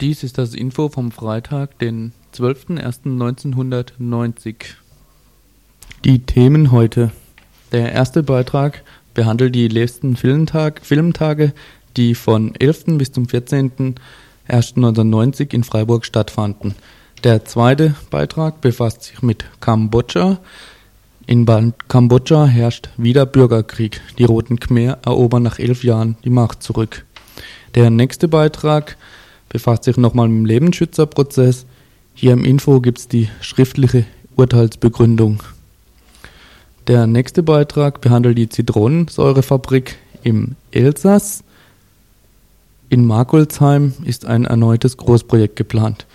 [0.00, 4.54] Dies ist das Info vom Freitag, den 12.01.1990.
[6.06, 7.10] Die Themen heute.
[7.72, 8.82] Der erste Beitrag
[9.12, 11.52] behandelt die letzten Filmtag, Filmtage,
[11.98, 12.96] die von 11.
[12.96, 16.76] bis zum 14.01.1990 in Freiburg stattfanden.
[17.22, 20.38] Der zweite Beitrag befasst sich mit Kambodscha.
[21.26, 21.44] In
[21.88, 24.00] Kambodscha herrscht wieder Bürgerkrieg.
[24.16, 27.04] Die Roten Khmer erobern nach elf Jahren die Macht zurück.
[27.74, 28.96] Der nächste Beitrag
[29.50, 31.66] befasst sich nochmal mit dem Lebensschützerprozess.
[32.14, 35.42] Hier im Info gibt es die schriftliche Urteilsbegründung.
[36.86, 41.44] Der nächste Beitrag behandelt die Zitronensäurefabrik im Elsass.
[42.88, 46.06] In Markolsheim ist ein erneutes Großprojekt geplant.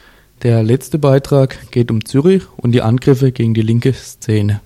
[0.44, 4.62] Der letzte Beitrag geht um Zürich und die Angriffe gegen die linke Szene.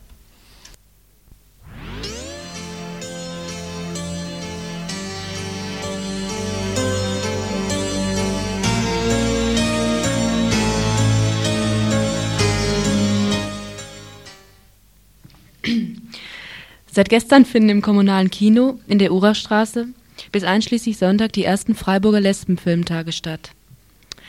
[16.92, 19.88] Seit gestern finden im kommunalen Kino in der Urachstraße
[20.32, 23.52] bis einschließlich Sonntag die ersten Freiburger Lesbenfilmtage statt.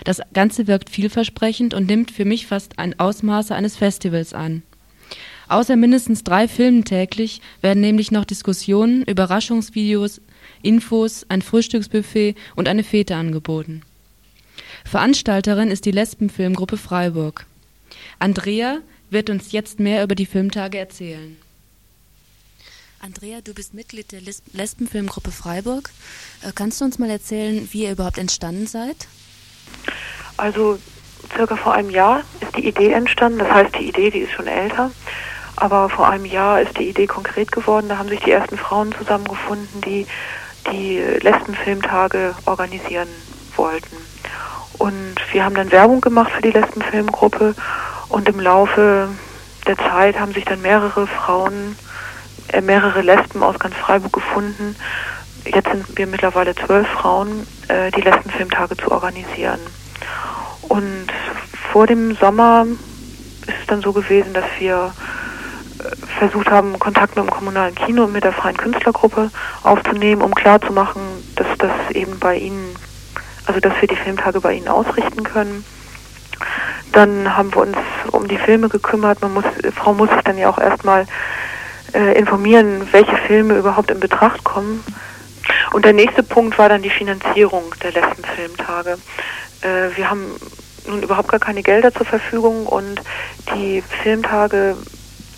[0.04, 4.62] Das Ganze wirkt vielversprechend und nimmt für mich fast ein Ausmaße eines Festivals an.
[5.48, 10.20] Außer mindestens drei Filmen täglich werden nämlich noch Diskussionen, Überraschungsvideos,
[10.62, 13.82] Infos, ein Frühstücksbuffet und eine Fete angeboten.
[14.84, 17.46] Veranstalterin ist die Lesbenfilmgruppe Freiburg.
[18.18, 18.78] Andrea
[19.10, 21.36] wird uns jetzt mehr über die Filmtage erzählen.
[23.02, 24.20] Andrea, du bist Mitglied der
[24.52, 25.88] Lesbenfilmgruppe Freiburg.
[26.42, 29.08] Äh, kannst du uns mal erzählen, wie ihr überhaupt entstanden seid?
[30.36, 30.78] Also
[31.34, 33.38] circa vor einem Jahr ist die Idee entstanden.
[33.38, 34.90] Das heißt, die Idee, die ist schon älter.
[35.56, 37.88] Aber vor einem Jahr ist die Idee konkret geworden.
[37.88, 40.06] Da haben sich die ersten Frauen zusammengefunden, die
[40.70, 43.08] die Lesbenfilmtage organisieren
[43.56, 43.96] wollten.
[44.76, 47.54] Und wir haben dann Werbung gemacht für die Lesbenfilmgruppe.
[48.10, 49.08] Und im Laufe
[49.66, 51.76] der Zeit haben sich dann mehrere Frauen
[52.60, 54.76] mehrere Lesben aus ganz Freiburg gefunden.
[55.44, 59.60] Jetzt sind wir mittlerweile zwölf Frauen, äh, die Lesbenfilmtage zu organisieren.
[60.62, 61.08] Und
[61.72, 62.66] vor dem Sommer
[63.46, 64.92] ist es dann so gewesen, dass wir
[65.78, 69.30] äh, versucht haben, Kontakt mit dem kommunalen Kino und mit der freien Künstlergruppe
[69.62, 71.02] aufzunehmen, um klarzumachen,
[71.36, 72.76] dass das eben bei ihnen,
[73.46, 75.64] also dass wir die Filmtage bei ihnen ausrichten können.
[76.92, 77.76] Dann haben wir uns
[78.10, 79.22] um die Filme gekümmert.
[79.22, 79.44] Man muss,
[79.76, 81.06] Frau muss sich dann ja auch erstmal
[81.94, 84.82] äh, informieren, welche Filme überhaupt in Betracht kommen.
[85.72, 88.98] Und der nächste Punkt war dann die Finanzierung der letzten Filmtage.
[89.62, 90.26] Äh, wir haben
[90.86, 93.00] nun überhaupt gar keine Gelder zur Verfügung und
[93.54, 94.76] die Filmtage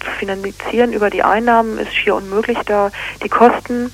[0.00, 2.90] zu finanzieren über die Einnahmen ist schier unmöglich, da
[3.22, 3.92] die Kosten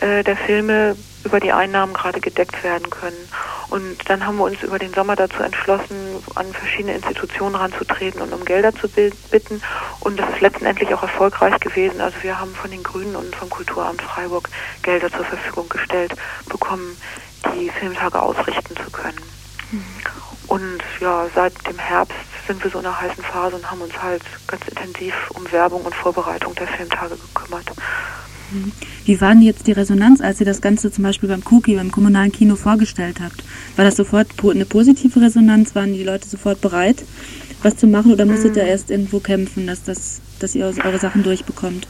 [0.00, 3.28] äh, der Filme über die Einnahmen gerade gedeckt werden können.
[3.68, 8.32] Und dann haben wir uns über den Sommer dazu entschlossen, an verschiedene Institutionen ranzutreten und
[8.32, 9.60] um Gelder zu bitten.
[10.00, 12.00] Und das ist letztendlich auch erfolgreich gewesen.
[12.00, 14.48] Also wir haben von den Grünen und vom Kulturamt Freiburg
[14.82, 16.14] Gelder zur Verfügung gestellt
[16.48, 16.96] bekommen,
[17.54, 19.20] die Filmtage ausrichten zu können.
[19.72, 19.84] Mhm.
[20.46, 22.14] Und ja, seit dem Herbst
[22.46, 25.82] sind wir so in einer heißen Phase und haben uns halt ganz intensiv um Werbung
[25.82, 27.66] und Vorbereitung der Filmtage gekümmert.
[29.04, 31.90] Wie war denn jetzt die Resonanz, als ihr das Ganze zum Beispiel beim Cookie, beim
[31.90, 33.42] kommunalen Kino vorgestellt habt?
[33.76, 35.74] War das sofort eine positive Resonanz?
[35.74, 37.04] Waren die Leute sofort bereit,
[37.62, 38.68] was zu machen oder musstet ihr mhm.
[38.68, 41.86] erst irgendwo kämpfen, dass, das, dass ihr eure Sachen durchbekommt?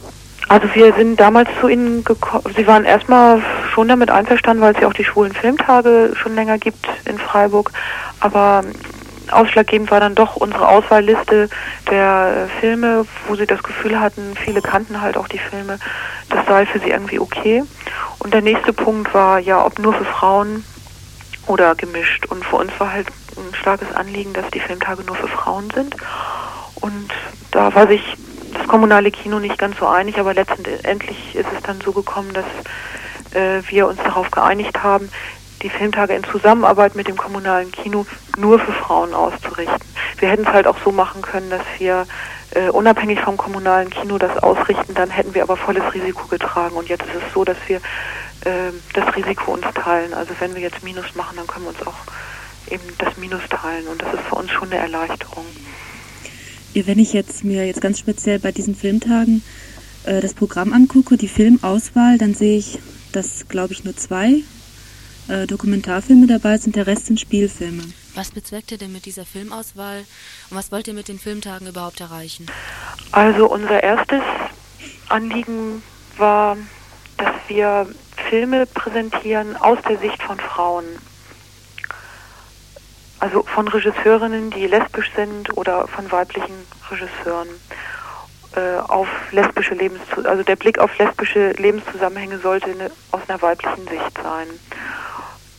[0.48, 3.42] Also wir sind damals zu ihnen gekommen, sie waren erstmal
[3.74, 7.72] schon damit einverstanden, weil es ja auch die schwulen Filmtage schon länger gibt in Freiburg,
[8.20, 8.62] aber
[9.32, 11.48] ausschlaggebend war dann doch unsere Auswahlliste
[11.90, 15.78] der äh, Filme, wo sie das Gefühl hatten, viele kannten halt auch die Filme,
[16.28, 17.62] das sei für sie irgendwie okay.
[18.18, 20.64] Und der nächste Punkt war ja, ob nur für Frauen
[21.46, 22.26] oder gemischt.
[22.26, 25.96] Und für uns war halt ein starkes Anliegen, dass die Filmtage nur für Frauen sind.
[26.76, 27.10] Und
[27.50, 28.02] da war sich
[28.52, 32.44] das kommunale Kino nicht ganz so einig, aber letztendlich ist es dann so gekommen, dass
[33.34, 35.10] äh, wir uns darauf geeinigt haben,
[35.62, 38.06] die Filmtage in Zusammenarbeit mit dem kommunalen Kino
[38.36, 39.80] nur für Frauen auszurichten.
[40.18, 42.06] Wir hätten es halt auch so machen können, dass wir
[42.50, 46.76] äh, unabhängig vom kommunalen Kino das ausrichten, dann hätten wir aber volles Risiko getragen.
[46.76, 50.14] Und jetzt ist es so, dass wir äh, das Risiko uns teilen.
[50.14, 53.86] Also wenn wir jetzt Minus machen, dann können wir uns auch eben das Minus teilen.
[53.88, 55.44] Und das ist für uns schon eine Erleichterung.
[56.74, 59.42] Wenn ich jetzt mir jetzt ganz speziell bei diesen Filmtagen
[60.04, 62.78] äh, das Programm angucke, die Filmauswahl, dann sehe ich,
[63.12, 64.42] dass, glaube ich, nur zwei
[65.28, 67.82] äh, Dokumentarfilme dabei sind, der Rest sind Spielfilme.
[68.14, 70.04] Was bezweckt ihr denn mit dieser Filmauswahl
[70.50, 72.46] und was wollt ihr mit den Filmtagen überhaupt erreichen?
[73.12, 74.22] Also unser erstes
[75.08, 75.82] Anliegen
[76.16, 76.56] war,
[77.18, 77.86] dass wir
[78.28, 80.84] Filme präsentieren aus der Sicht von Frauen.
[83.18, 86.54] Also von Regisseurinnen, die lesbisch sind oder von weiblichen
[86.90, 87.48] Regisseuren
[88.56, 93.86] äh, auf lesbische Lebens also der Blick auf lesbische Lebenszusammenhänge sollte eine, aus einer weiblichen
[93.86, 94.48] Sicht sein.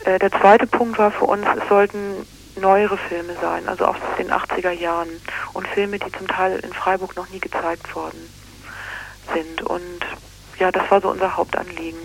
[0.08, 2.26] Äh, der zweite Punkt war für uns, es sollten
[2.56, 5.10] neuere Filme sein, also aus den 80er Jahren
[5.54, 8.18] und Filme, die zum Teil in Freiburg noch nie gezeigt worden
[9.34, 9.62] sind.
[9.64, 10.00] Und
[10.58, 12.00] ja, das war so unser Hauptanliegen.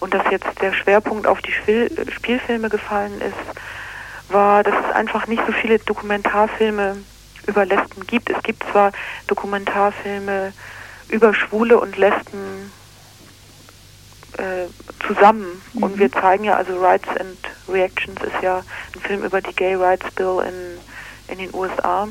[0.00, 5.26] Und dass jetzt der Schwerpunkt auf die Spiel Spielfilme gefallen ist, war, dass es einfach
[5.28, 6.96] nicht so viele Dokumentarfilme
[7.46, 8.30] über Lesben gibt.
[8.30, 8.90] Es gibt zwar
[9.28, 10.52] Dokumentarfilme
[11.08, 12.72] über Schwule und Lesben
[14.38, 14.66] äh,
[15.06, 15.82] zusammen mhm.
[15.82, 17.38] und wir zeigen ja, also Rights and
[17.68, 18.62] Reactions ist ja
[18.94, 22.08] ein Film über die Gay Rights Bill in, in den USA.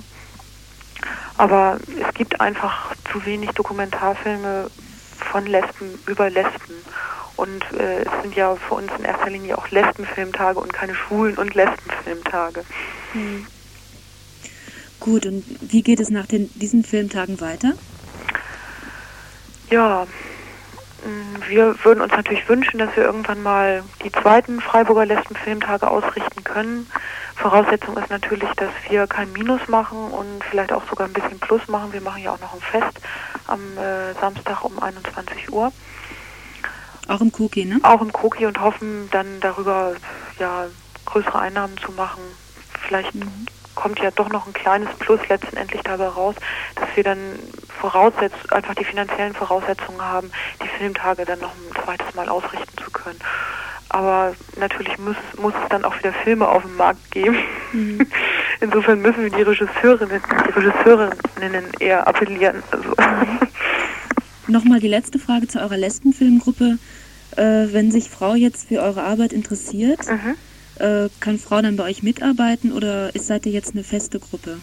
[1.37, 4.69] Aber es gibt einfach zu wenig Dokumentarfilme
[5.31, 6.75] von Lesben über Lesben.
[7.35, 11.37] Und äh, es sind ja für uns in erster Linie auch Lesbenfilmtage und keine Schwulen-
[11.37, 12.63] und Lesbenfilmtage.
[13.13, 13.47] Mhm.
[14.99, 17.73] Gut, und wie geht es nach den, diesen Filmtagen weiter?
[19.69, 20.07] Ja,
[21.47, 26.89] wir würden uns natürlich wünschen, dass wir irgendwann mal die zweiten Freiburger Lesbenfilmtage ausrichten können.
[27.35, 31.67] Voraussetzung ist natürlich, dass wir kein Minus machen und vielleicht auch sogar ein bisschen Plus
[31.67, 31.93] machen.
[31.93, 32.99] Wir machen ja auch noch ein Fest
[33.47, 35.71] am äh, Samstag um 21 Uhr.
[37.07, 37.79] Auch im Koki, ne?
[37.83, 39.95] Auch im Koki und hoffen dann darüber
[40.39, 40.67] ja
[41.05, 42.21] größere Einnahmen zu machen.
[42.87, 46.35] Vielleicht mhm kommt ja doch noch ein kleines Plus letztendlich dabei raus,
[46.75, 47.17] dass wir dann
[47.79, 50.31] voraussetz einfach die finanziellen Voraussetzungen haben,
[50.61, 53.19] die Filmtage dann noch ein zweites Mal ausrichten zu können.
[53.89, 57.37] Aber natürlich muss, muss es dann auch wieder Filme auf dem Markt geben.
[57.73, 58.07] Mhm.
[58.61, 62.63] Insofern müssen wir die Regisseurinnen, die Regisseurinnen eher appellieren.
[62.71, 62.89] Also.
[62.89, 63.39] Mhm.
[64.47, 66.79] Nochmal die letzte Frage zu eurer Lesbenfilmgruppe.
[67.35, 70.35] Äh, wenn sich Frau jetzt für eure Arbeit interessiert, mhm
[70.79, 74.57] äh, kann Frau dann bei euch mitarbeiten oder ist, seid ihr jetzt eine feste Gruppe?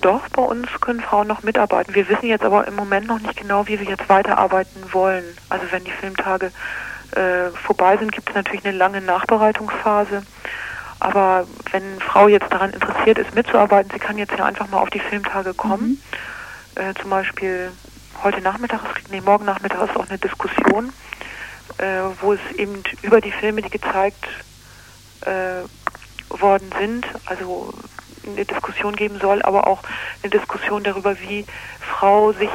[0.00, 1.94] Doch, bei uns können Frauen noch mitarbeiten.
[1.94, 5.24] Wir wissen jetzt aber im Moment noch nicht genau, wie wir jetzt weiterarbeiten wollen.
[5.50, 6.52] Also wenn die Filmtage
[7.12, 10.22] äh, vorbei sind, gibt es natürlich eine lange Nachbereitungsphase.
[11.00, 14.90] Aber wenn Frau jetzt daran interessiert ist, mitzuarbeiten, sie kann jetzt ja einfach mal auf
[14.90, 16.00] die Filmtage kommen.
[16.76, 16.82] Mhm.
[16.82, 17.70] Äh, zum Beispiel
[18.22, 18.80] heute Nachmittag,
[19.10, 20.92] nee, morgen Nachmittag ist auch eine Diskussion,
[21.78, 24.26] äh, wo es eben über die Filme, die gezeigt
[25.22, 25.62] äh,
[26.28, 27.72] worden sind, also
[28.26, 29.82] eine Diskussion geben soll, aber auch
[30.22, 31.46] eine Diskussion darüber, wie
[31.80, 32.50] Frau sich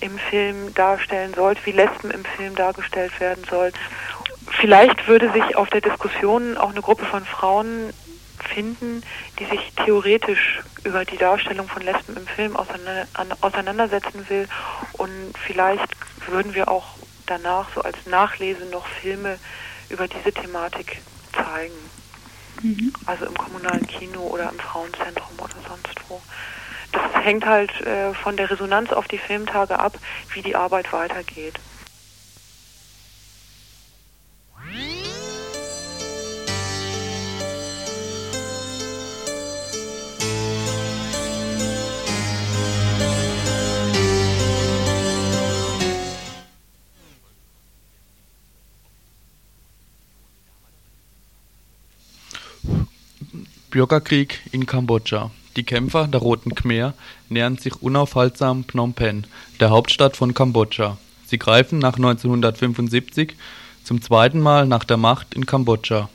[0.00, 3.72] im Film darstellen sollte, wie Lesben im Film dargestellt werden soll.
[4.50, 7.92] Vielleicht würde sich auf der Diskussion auch eine Gruppe von Frauen
[8.38, 9.02] finden,
[9.38, 14.48] die sich theoretisch über die Darstellung von Lesben im Film auseinandersetzen will.
[14.94, 15.88] Und vielleicht
[16.26, 16.94] würden wir auch
[17.26, 19.38] danach so als Nachlese noch Filme
[19.90, 21.00] über diese Thematik
[21.44, 21.74] zeigen.
[22.62, 22.92] Mhm.
[23.06, 26.20] Also im kommunalen Kino oder im Frauenzentrum oder sonst wo.
[26.92, 29.98] Das hängt halt äh, von der Resonanz auf die Filmtage ab,
[30.32, 31.54] wie die Arbeit weitergeht.
[53.78, 55.30] Bürgerkrieg in Kambodscha.
[55.54, 56.94] Die Kämpfer der Roten Khmer
[57.28, 59.24] nähern sich unaufhaltsam Phnom Penh,
[59.60, 60.98] der Hauptstadt von Kambodscha.
[61.26, 63.36] Sie greifen nach 1975
[63.84, 66.08] zum zweiten Mal nach der Macht in Kambodscha.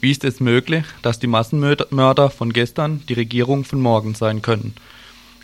[0.00, 4.74] Wie ist es möglich, dass die Massenmörder von gestern die Regierung von morgen sein können?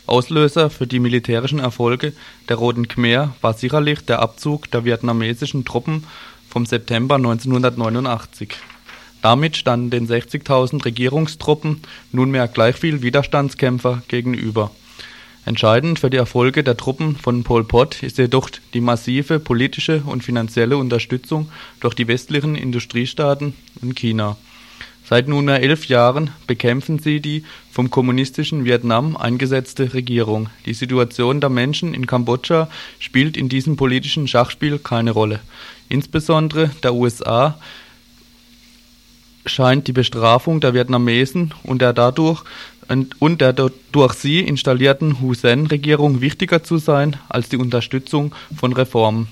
[0.06, 2.14] Auslöser für die militärischen Erfolge
[2.48, 6.04] der Roten Khmer war sicherlich der Abzug der vietnamesischen Truppen
[6.50, 8.56] vom September 1989.
[9.24, 11.80] Damit standen den 60.000 Regierungstruppen
[12.12, 14.70] nunmehr gleich viel Widerstandskämpfer gegenüber.
[15.46, 20.22] Entscheidend für die Erfolge der Truppen von Pol Pot ist jedoch die massive politische und
[20.22, 21.50] finanzielle Unterstützung
[21.80, 24.36] durch die westlichen Industriestaaten und China.
[25.08, 30.50] Seit nunmehr elf Jahren bekämpfen sie die vom kommunistischen Vietnam eingesetzte Regierung.
[30.66, 35.40] Die Situation der Menschen in Kambodscha spielt in diesem politischen Schachspiel keine Rolle.
[35.88, 37.58] Insbesondere der USA
[39.46, 42.44] scheint die Bestrafung der Vietnamesen und der dadurch
[43.18, 49.28] und der durch sie installierten Hun-Sen-Regierung wichtiger zu sein als die Unterstützung von Reformen.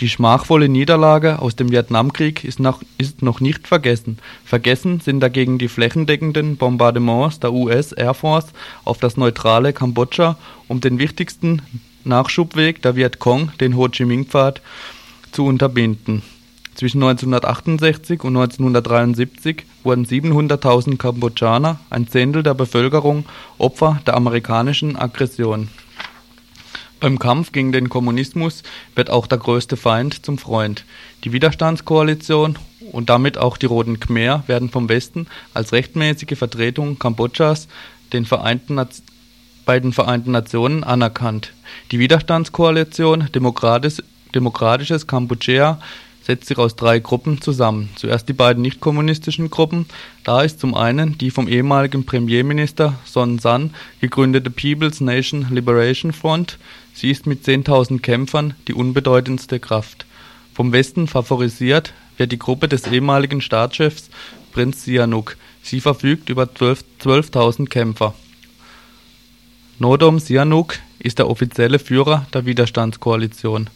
[0.00, 4.18] Die schmachvolle Niederlage aus dem Vietnamkrieg ist noch, ist noch nicht vergessen.
[4.44, 8.46] Vergessen sind dagegen die flächendeckenden Bombardements der US Air Force
[8.84, 11.62] auf das neutrale Kambodscha, um den wichtigsten
[12.04, 14.60] Nachschubweg der Vietcong, den Ho Chi Minh Pfad,
[15.30, 16.22] zu unterbinden.
[16.74, 23.26] Zwischen 1968 und 1973 wurden 700.000 Kambodschaner, ein Zehntel der Bevölkerung,
[23.58, 25.68] Opfer der amerikanischen Aggression.
[26.98, 28.62] Beim Kampf gegen den Kommunismus
[28.94, 30.84] wird auch der größte Feind zum Freund.
[31.24, 32.58] Die Widerstandskoalition
[32.92, 37.66] und damit auch die Roten Khmer werden vom Westen als rechtmäßige Vertretung Kambodschas
[38.12, 38.80] den Vereinten
[39.64, 41.52] bei den Vereinten Nationen anerkannt.
[41.90, 44.02] Die Widerstandskoalition Demokratisch,
[44.34, 45.78] Demokratisches Kampuchea
[46.24, 47.90] setzt sich aus drei Gruppen zusammen.
[47.96, 49.86] Zuerst die beiden nicht-kommunistischen Gruppen.
[50.24, 56.58] Da ist zum einen die vom ehemaligen Premierminister Son San gegründete People's Nation Liberation Front.
[56.94, 60.06] Sie ist mit 10.000 Kämpfern die unbedeutendste Kraft.
[60.54, 64.10] Vom Westen favorisiert wird die Gruppe des ehemaligen Staatschefs
[64.52, 65.36] Prinz Sihanouk.
[65.62, 68.14] Sie verfügt über 12.000 Kämpfer.
[69.78, 73.68] Nodom Sihanouk ist der offizielle Führer der Widerstandskoalition.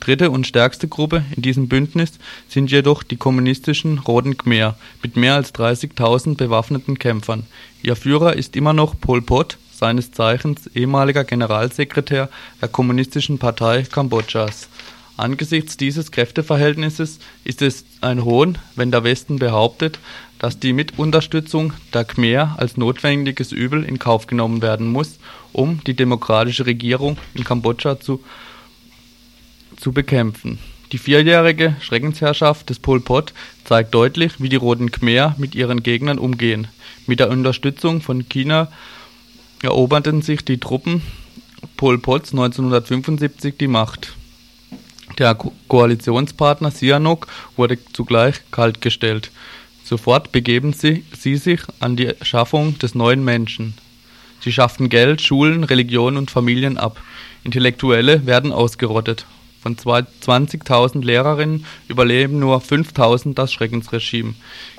[0.00, 2.12] Dritte und stärkste Gruppe in diesem Bündnis
[2.48, 7.44] sind jedoch die kommunistischen Roten Khmer mit mehr als 30.000 bewaffneten Kämpfern.
[7.82, 12.28] Ihr Führer ist immer noch Pol Pot, seines Zeichens ehemaliger Generalsekretär
[12.60, 14.68] der Kommunistischen Partei Kambodschas.
[15.16, 20.00] Angesichts dieses Kräfteverhältnisses ist es ein Hohn, wenn der Westen behauptet,
[20.40, 25.18] dass die Mitunterstützung der Khmer als notwendiges Übel in Kauf genommen werden muss,
[25.52, 28.24] um die demokratische Regierung in Kambodscha zu
[29.76, 30.58] zu bekämpfen.
[30.92, 33.32] Die vierjährige Schreckensherrschaft des Pol Pot
[33.64, 36.68] zeigt deutlich, wie die Roten Khmer mit ihren Gegnern umgehen.
[37.06, 38.68] Mit der Unterstützung von China
[39.62, 41.02] eroberten sich die Truppen
[41.76, 44.14] Pol Pots 1975 die Macht.
[45.18, 47.26] Der Ko Koalitionspartner Sihanouk
[47.56, 49.30] wurde zugleich kaltgestellt.
[49.84, 53.74] Sofort begeben sie, sie sich an die Schaffung des neuen Menschen.
[54.40, 57.00] Sie schafften Geld, Schulen, Religion und Familien ab.
[57.44, 59.26] Intellektuelle werden ausgerottet.
[59.64, 64.34] Von 20.000 Lehrerinnen überleben nur 5.000 das Schreckensregime.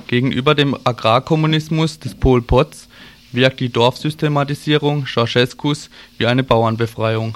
[0.06, 2.88] Gegenüber dem Agrarkommunismus des Pol Pots
[3.32, 5.90] wirkt die Dorfsystematisierung Ceausescus
[6.20, 7.36] wie eine Bauernbefreiung.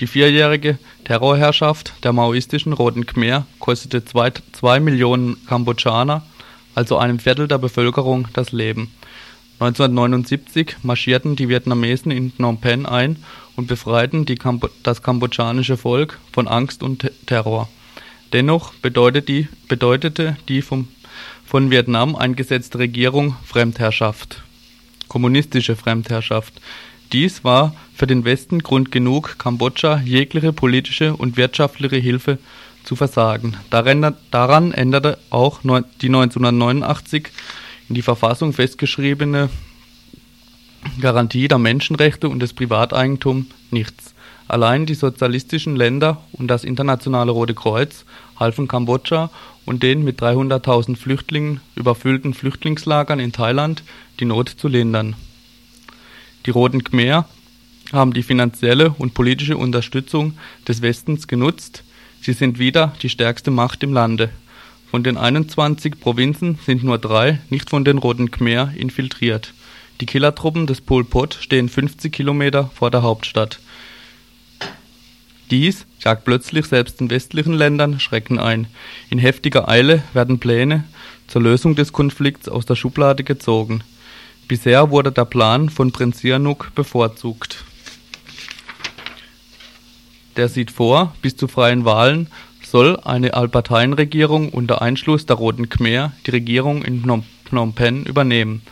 [0.00, 6.24] Die vierjährige Terrorherrschaft der maoistischen Roten Khmer kostete 2 Millionen Kambodschaner,
[6.74, 8.92] also einem Viertel der Bevölkerung, das Leben.
[9.60, 13.22] 1979 marschierten die Vietnamesen in Phnom Penh ein
[13.58, 17.68] und befreiten Kambo das kambodschanische Volk von Angst und Terror.
[18.32, 20.86] Dennoch bedeutet die, bedeutete die vom,
[21.44, 24.44] von Vietnam eingesetzte Regierung Fremdherrschaft,
[25.08, 26.60] kommunistische Fremdherrschaft.
[27.12, 32.38] Dies war für den Westen Grund genug, Kambodscha jegliche politische und wirtschaftliche Hilfe
[32.84, 33.56] zu versagen.
[33.70, 37.26] Daran, daran änderte auch die 1989
[37.88, 39.48] in die Verfassung festgeschriebene
[41.00, 44.14] Garantie der Menschenrechte und des Privateigentums nichts.
[44.48, 48.04] Allein die sozialistischen Länder und das Internationale Rote Kreuz
[48.40, 49.30] halfen Kambodscha
[49.66, 53.82] und den mit 300.000 Flüchtlingen überfüllten Flüchtlingslagern in Thailand
[54.20, 55.16] die Not zu lindern.
[56.46, 57.26] Die Roten Khmer
[57.92, 61.84] haben die finanzielle und politische Unterstützung des Westens genutzt.
[62.22, 64.30] Sie sind wieder die stärkste Macht im Lande.
[64.90, 69.52] Von den 21 Provinzen sind nur drei nicht von den Roten Khmer infiltriert.
[70.00, 73.58] Die Killertruppen des Pol Pot stehen 50 Kilometer vor der Hauptstadt.
[75.50, 78.68] Dies jagt plötzlich selbst in westlichen Ländern Schrecken ein.
[79.10, 80.84] In heftiger Eile werden Pläne
[81.26, 83.82] zur Lösung des Konflikts aus der Schublade gezogen.
[84.46, 87.64] Bisher wurde der Plan von Prinz Sihanouk bevorzugt.
[90.36, 92.28] Der sieht vor, bis zu freien Wahlen
[92.62, 98.62] soll eine Allparteienregierung unter Einschluss der Roten Khmer die Regierung in Phnom Penh übernehmen.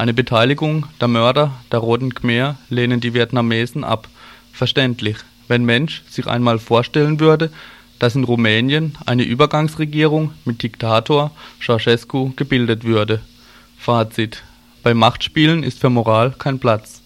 [0.00, 4.08] Eine Beteiligung der Mörder der Roten Khmer lehnen die Vietnamesen ab.
[4.50, 7.52] Verständlich, wenn Mensch sich einmal vorstellen würde,
[7.98, 13.20] dass in Rumänien eine Übergangsregierung mit Diktator Ceausescu gebildet würde.
[13.76, 14.42] Fazit:
[14.82, 17.02] Bei Machtspielen ist für Moral kein Platz.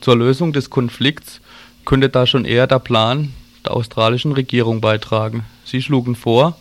[0.00, 1.40] Zur Lösung des Konflikts
[1.84, 3.32] könnte da schon eher der Plan
[3.64, 5.44] der australischen Regierung beitragen.
[5.64, 6.58] Sie schlugen vor,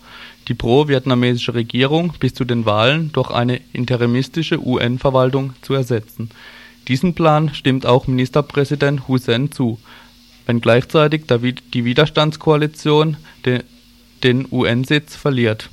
[0.49, 6.31] die pro-vietnamesische Regierung bis zu den Wahlen durch eine interimistische UN-Verwaltung zu ersetzen.
[6.87, 9.79] Diesem Plan stimmt auch Ministerpräsident Hun Sen zu,
[10.47, 11.25] wenn gleichzeitig
[11.73, 13.17] die Widerstandskoalition
[14.23, 15.69] den UN-Sitz verliert.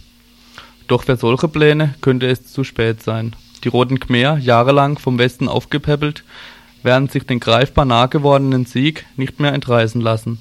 [0.89, 3.35] Doch für solche Pläne könnte es zu spät sein.
[3.65, 6.23] Die Roten Khmer, jahrelang vom Westen aufgepäppelt,
[6.83, 10.39] werden sich den greifbar nah gewordenen Sieg nicht mehr entreißen lassen.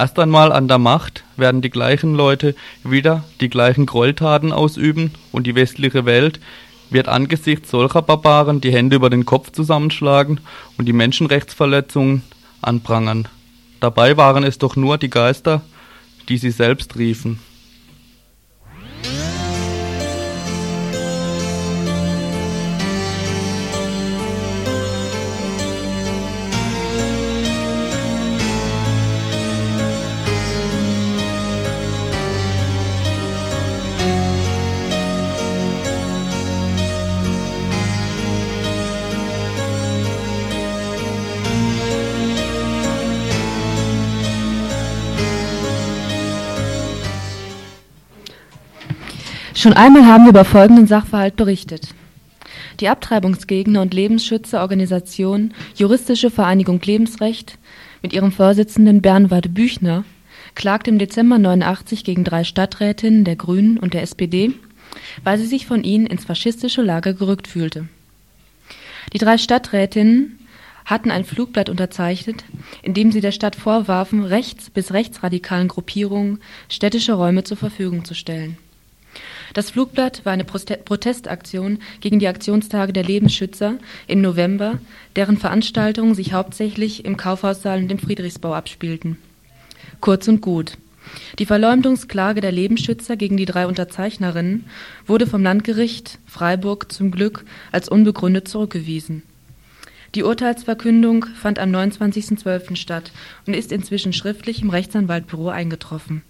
[0.00, 2.54] Erst einmal an der Macht werden die gleichen Leute
[2.84, 6.40] wieder die gleichen Gräueltaten ausüben und die westliche Welt
[6.88, 10.40] wird angesichts solcher Barbaren die Hände über den Kopf zusammenschlagen
[10.78, 12.22] und die Menschenrechtsverletzungen
[12.62, 13.28] anprangern.
[13.80, 15.60] Dabei waren es doch nur die Geister,
[16.30, 17.38] die sie selbst riefen
[49.60, 51.88] Schon einmal haben wir über folgenden Sachverhalt berichtet.
[52.80, 57.58] Die Abtreibungsgegner und Lebensschützerorganisation Juristische Vereinigung Lebensrecht
[58.00, 60.04] mit ihrem Vorsitzenden Bernward Büchner
[60.54, 64.54] klagte im Dezember 89 gegen drei Stadträtinnen der Grünen und der SPD,
[65.24, 67.86] weil sie sich von ihnen ins faschistische Lager gerückt fühlte.
[69.12, 70.38] Die drei Stadträtinnen
[70.86, 72.44] hatten ein Flugblatt unterzeichnet,
[72.80, 76.38] in dem sie der Stadt vorwarfen, rechts bis rechtsradikalen Gruppierungen
[76.70, 78.56] städtische Räume zur Verfügung zu stellen.
[79.54, 84.78] Das Flugblatt war eine Protestaktion gegen die Aktionstage der Lebensschützer im November,
[85.16, 89.18] deren Veranstaltungen sich hauptsächlich im Kaufhaussaal und im Friedrichsbau abspielten.
[90.00, 90.78] Kurz und gut.
[91.38, 94.66] Die Verleumdungsklage der Lebensschützer gegen die drei Unterzeichnerinnen
[95.06, 99.22] wurde vom Landgericht Freiburg zum Glück als unbegründet zurückgewiesen.
[100.14, 102.76] Die Urteilsverkündung fand am 29.12.
[102.76, 103.12] statt
[103.46, 106.22] und ist inzwischen schriftlich im Rechtsanwaltbüro eingetroffen.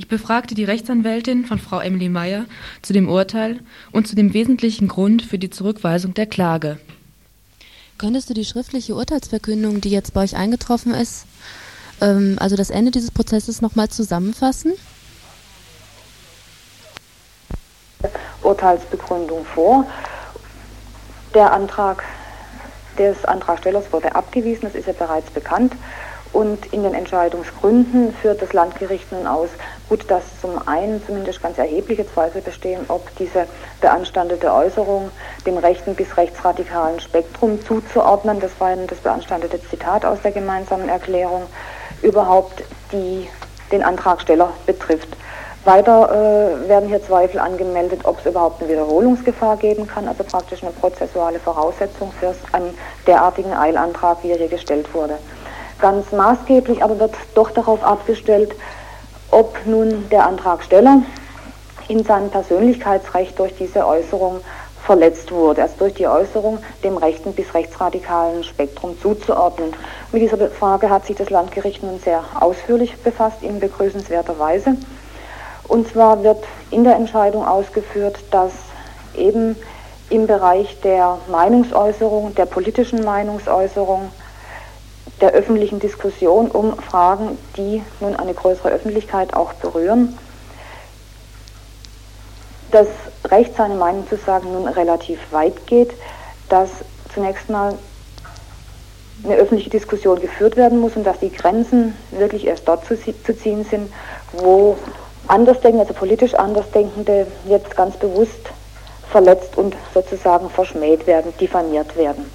[0.00, 2.46] Ich befragte die Rechtsanwältin von Frau Emily Meyer
[2.80, 3.60] zu dem Urteil
[3.92, 6.78] und zu dem wesentlichen Grund für die Zurückweisung der Klage.
[7.98, 11.26] Könntest du die schriftliche Urteilsverkündung, die jetzt bei euch eingetroffen ist,
[12.00, 14.72] ähm, also das Ende dieses Prozesses nochmal zusammenfassen?
[18.42, 19.84] Urteilsbegründung vor.
[21.34, 22.04] Der Antrag
[22.96, 25.74] des Antragstellers wurde abgewiesen, das ist ja bereits bekannt.
[26.32, 29.48] Und in den Entscheidungsgründen führt das Landgericht nun aus,
[29.88, 33.46] gut, dass zum einen zumindest ganz erhebliche Zweifel bestehen, ob diese
[33.80, 35.10] beanstandete Äußerung
[35.44, 41.42] dem rechten bis rechtsradikalen Spektrum zuzuordnen, das war das beanstandete Zitat aus der gemeinsamen Erklärung,
[42.02, 43.28] überhaupt die,
[43.72, 45.08] den Antragsteller betrifft.
[45.64, 46.08] Weiter
[46.64, 50.72] äh, werden hier Zweifel angemeldet, ob es überhaupt eine Wiederholungsgefahr geben kann, also praktisch eine
[50.72, 55.18] prozessuale Voraussetzung für einen derartigen Eilantrag, wie er hier gestellt wurde.
[55.80, 58.54] Ganz maßgeblich aber wird doch darauf abgestellt,
[59.30, 61.02] ob nun der Antragsteller
[61.88, 64.40] in seinem Persönlichkeitsrecht durch diese Äußerung
[64.84, 69.72] verletzt wurde, also durch die Äußerung dem rechten bis rechtsradikalen Spektrum zuzuordnen.
[70.12, 74.76] Mit dieser Frage hat sich das Landgericht nun sehr ausführlich befasst, in begrüßenswerter Weise.
[75.68, 78.52] Und zwar wird in der Entscheidung ausgeführt, dass
[79.14, 79.56] eben
[80.08, 84.10] im Bereich der Meinungsäußerung, der politischen Meinungsäußerung,
[85.20, 90.16] der öffentlichen Diskussion um Fragen, die nun eine größere Öffentlichkeit auch berühren,
[92.70, 92.86] das
[93.24, 95.90] Recht, seine Meinung zu sagen, nun relativ weit geht,
[96.48, 96.70] dass
[97.12, 97.74] zunächst mal
[99.24, 103.36] eine öffentliche Diskussion geführt werden muss und dass die Grenzen wirklich erst dort zu, zu
[103.36, 103.92] ziehen sind,
[104.32, 104.76] wo
[105.26, 108.50] Andersdenkende, also politisch Andersdenkende, jetzt ganz bewusst
[109.10, 112.30] verletzt und sozusagen verschmäht werden, diffamiert werden.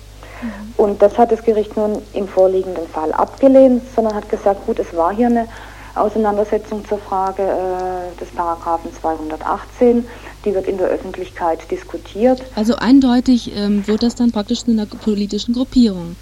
[0.77, 4.95] Und das hat das Gericht nun im vorliegenden Fall abgelehnt, sondern hat gesagt, gut, es
[4.95, 5.47] war hier eine
[5.95, 10.05] Auseinandersetzung zur Frage äh, des Paragraphen 218.
[10.43, 12.41] Die wird in der Öffentlichkeit diskutiert.
[12.55, 16.15] Also eindeutig ähm, wird das dann praktisch in einer politischen Gruppierung.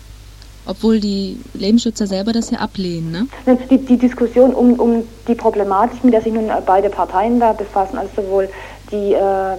[0.65, 3.57] Obwohl die Lebensschützer selber das ja ablehnen, ne?
[3.69, 7.97] Die, die Diskussion um, um die Problematik, mit der sich nun beide Parteien da befassen,
[7.97, 8.47] also sowohl
[8.89, 9.57] die äh,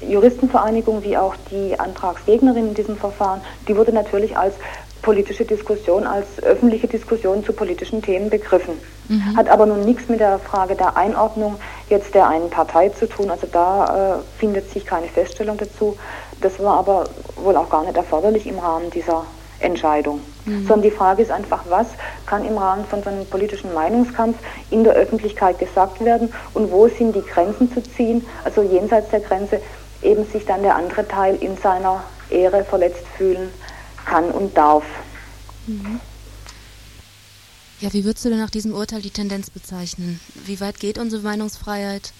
[0.00, 4.54] Juristenvereinigung wie auch die Antragsgegnerin in diesem Verfahren, die wurde natürlich als
[5.02, 8.74] politische Diskussion, als öffentliche Diskussion zu politischen Themen begriffen.
[9.08, 9.36] Mhm.
[9.36, 11.56] Hat aber nun nichts mit der Frage der Einordnung
[11.88, 13.30] jetzt der einen Partei zu tun.
[13.30, 15.96] Also da äh, findet sich keine Feststellung dazu.
[16.40, 17.04] Das war aber
[17.36, 19.24] wohl auch gar nicht erforderlich im Rahmen dieser
[19.60, 20.20] Entscheidung.
[20.44, 20.66] Mhm.
[20.66, 21.86] Sondern die Frage ist einfach, was
[22.26, 24.36] kann im Rahmen von so einem politischen Meinungskampf
[24.70, 29.20] in der Öffentlichkeit gesagt werden und wo sind die Grenzen zu ziehen, also jenseits der
[29.20, 29.60] Grenze
[30.02, 33.50] eben sich dann der andere Teil in seiner Ehre verletzt fühlen
[34.04, 34.84] kann und darf.
[35.66, 36.00] Mhm.
[37.80, 40.20] Ja, wie würdest du denn nach diesem Urteil die Tendenz bezeichnen?
[40.34, 42.12] Wie weit geht unsere Meinungsfreiheit?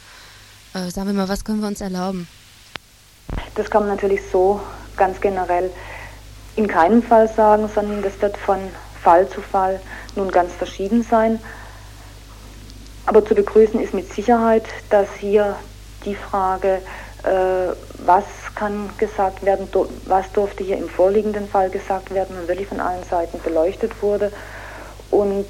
[0.74, 2.28] Äh, sagen wir mal, was können wir uns erlauben?
[3.54, 4.60] Das kann man natürlich so
[4.96, 5.70] ganz generell
[6.56, 8.58] in keinem Fall sagen, sondern das wird von
[9.02, 9.80] Fall zu Fall
[10.14, 11.38] nun ganz verschieden sein.
[13.06, 15.56] Aber zu begrüßen ist mit Sicherheit, dass hier
[16.04, 16.82] die Frage,
[17.26, 19.68] was kann gesagt werden,
[20.04, 24.32] was durfte hier im vorliegenden Fall gesagt werden und wirklich von allen Seiten beleuchtet wurde
[25.10, 25.46] und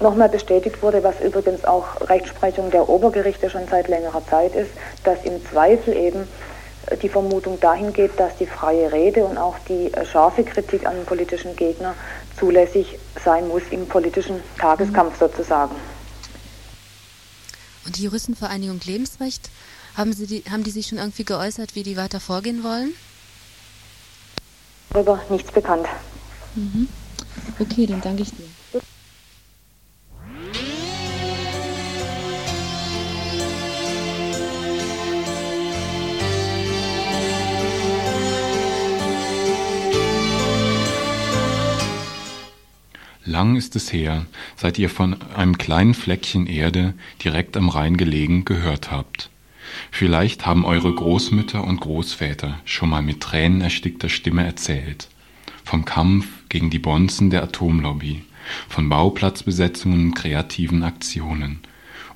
[0.00, 4.70] nochmal bestätigt wurde, was übrigens auch Rechtsprechung der Obergerichte schon seit längerer Zeit ist,
[5.04, 6.26] dass im Zweifel eben
[7.02, 10.96] die Vermutung dahin geht, dass die freie Rede und auch die äh, scharfe Kritik an
[10.96, 11.94] den politischen Gegner
[12.38, 15.74] zulässig sein muss im politischen Tageskampf sozusagen.
[17.86, 19.50] Und die Juristenvereinigung Lebensrecht,
[19.96, 22.94] haben, Sie die, haben die sich schon irgendwie geäußert, wie die weiter vorgehen wollen?
[24.90, 25.86] Darüber nichts bekannt.
[26.56, 26.88] Mhm.
[27.58, 28.44] Okay, dann danke ich dir.
[43.26, 44.26] Lang ist es her,
[44.56, 49.30] seit ihr von einem kleinen Fleckchen Erde direkt am Rhein gelegen gehört habt.
[49.90, 55.08] Vielleicht haben eure Großmütter und Großväter schon mal mit Tränen erstickter Stimme erzählt.
[55.64, 58.22] Vom Kampf gegen die Bonzen der Atomlobby,
[58.68, 61.60] von Bauplatzbesetzungen und kreativen Aktionen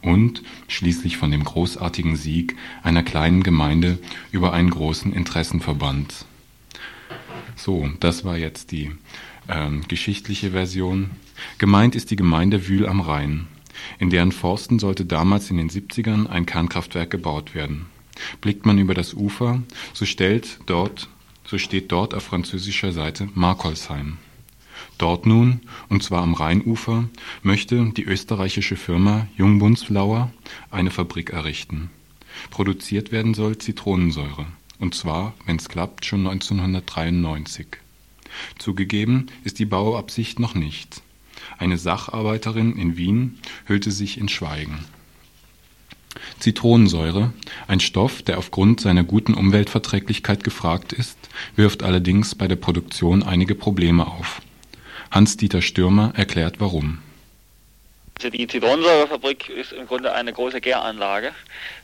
[0.02, 3.98] und schließlich von dem großartigen Sieg einer kleinen Gemeinde
[4.30, 6.24] über einen großen Interessenverband.
[7.56, 8.92] So, das war jetzt die
[9.48, 11.10] ähm, geschichtliche Version.
[11.58, 13.46] Gemeint ist die Gemeinde Wühl am Rhein.
[13.98, 17.86] In deren Forsten sollte damals in den 70ern ein Kernkraftwerk gebaut werden.
[18.40, 19.62] Blickt man über das Ufer,
[19.92, 21.08] so stellt dort,
[21.44, 24.18] so steht dort auf französischer Seite Markolsheim.
[24.98, 27.08] Dort nun, und zwar am Rheinufer,
[27.42, 30.32] möchte die österreichische Firma Jungbunzflauer
[30.70, 31.90] eine Fabrik errichten.
[32.50, 34.46] Produziert werden soll Zitronensäure,
[34.78, 37.66] und zwar, wenn es klappt, schon 1993.
[38.58, 41.02] Zugegeben ist die Bauabsicht noch nicht.
[41.58, 44.84] Eine Sacharbeiterin in Wien hüllte sich in Schweigen.
[46.38, 47.32] Zitronensäure,
[47.66, 51.18] ein Stoff, der aufgrund seiner guten Umweltverträglichkeit gefragt ist,
[51.56, 54.40] wirft allerdings bei der Produktion einige Probleme auf.
[55.10, 56.98] Hans-Dieter Stürmer erklärt warum.
[58.18, 61.32] Also die Zitronensäurefabrik ist im Grunde eine große Gäranlage.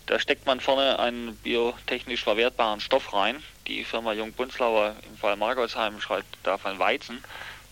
[0.06, 3.36] Da steckt man vorne einen biotechnisch verwertbaren Stoff rein.
[3.68, 7.18] Die Firma Jung-Bunzlauer im Fall Margolsheim schreibt davon Weizen,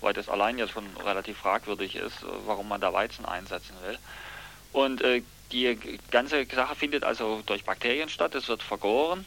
[0.02, 3.98] weil das allein jetzt schon relativ fragwürdig ist, warum man da Weizen einsetzen will.
[4.72, 8.34] Und äh, die ganze Sache findet also durch Bakterien statt.
[8.34, 9.24] Es wird vergoren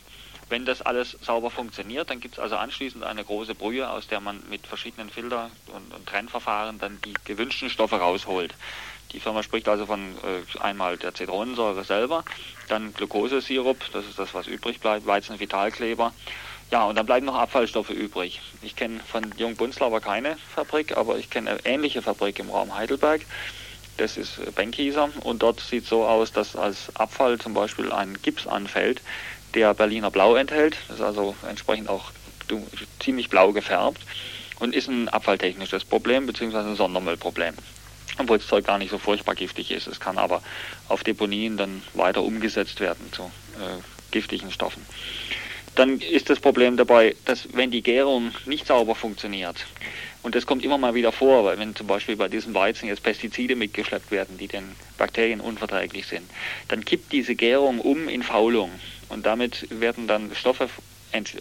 [0.50, 4.20] wenn das alles sauber funktioniert, dann gibt es also anschließend eine große Brühe, aus der
[4.20, 8.54] man mit verschiedenen Filter- und, und Trennverfahren dann die gewünschten Stoffe rausholt.
[9.12, 12.24] Die Firma spricht also von äh, einmal der Zitronensäure selber,
[12.68, 16.14] dann Glukosesirup, das ist das, was übrig bleibt, Weizenvitalkleber.
[16.72, 18.42] Ja, und dann bleiben noch Abfallstoffe übrig.
[18.62, 22.76] Ich kenne von Jung Bunzlauer keine Fabrik, aber ich kenne eine ähnliche Fabrik im Raum
[22.76, 23.22] Heidelberg.
[23.98, 27.92] Das ist äh, Benkieser und dort sieht es so aus, dass als Abfall zum Beispiel
[27.92, 29.02] ein Gips anfällt,
[29.54, 30.78] der Berliner Blau enthält.
[30.88, 32.12] Das ist also entsprechend auch
[33.00, 34.02] ziemlich blau gefärbt
[34.60, 36.58] und ist ein abfalltechnisches Problem bzw.
[36.58, 37.56] ein Sondermüllproblem.
[38.18, 39.88] Obwohl das Zeug gar nicht so furchtbar giftig ist.
[39.88, 40.42] Es kann aber
[40.88, 44.86] auf Deponien dann weiter umgesetzt werden zu äh, giftigen Stoffen.
[45.76, 49.66] Dann ist das Problem dabei, dass wenn die Gärung nicht sauber funktioniert,
[50.24, 53.04] und das kommt immer mal wieder vor, weil wenn zum Beispiel bei diesem Weizen jetzt
[53.04, 54.64] Pestizide mitgeschleppt werden, die den
[54.98, 56.28] Bakterien unverträglich sind,
[56.68, 58.72] dann kippt diese Gärung um in Faulung.
[59.10, 60.68] Und damit werden dann Stoffe,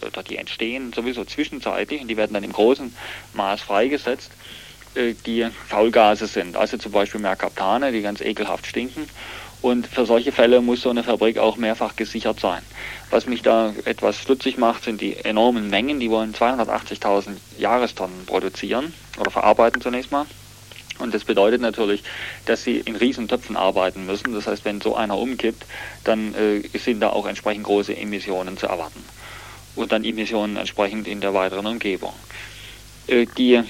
[0.05, 2.95] oder die entstehen sowieso zwischenzeitlich und die werden dann im großen
[3.33, 4.31] Maß freigesetzt,
[4.93, 6.55] äh, die Faulgase sind.
[6.55, 9.09] Also zum Beispiel Mercaptane, die ganz ekelhaft stinken.
[9.65, 12.61] Und für solche Fälle muss so eine Fabrik auch mehrfach gesichert sein.
[13.09, 15.99] Was mich da etwas stutzig macht, sind die enormen Mengen.
[15.99, 20.27] Die wollen 280.000 Jahrestonnen produzieren oder verarbeiten zunächst mal.
[20.99, 22.03] Und das bedeutet natürlich,
[22.45, 24.35] dass sie in Riesentöpfen arbeiten müssen.
[24.35, 25.65] Das heißt, wenn so einer umkippt,
[26.03, 29.03] dann äh, sind da auch entsprechend große Emissionen zu erwarten.
[29.75, 32.13] Und dann Emissionen entsprechend in der weiteren Umgebung.
[33.07, 33.63] Äh, die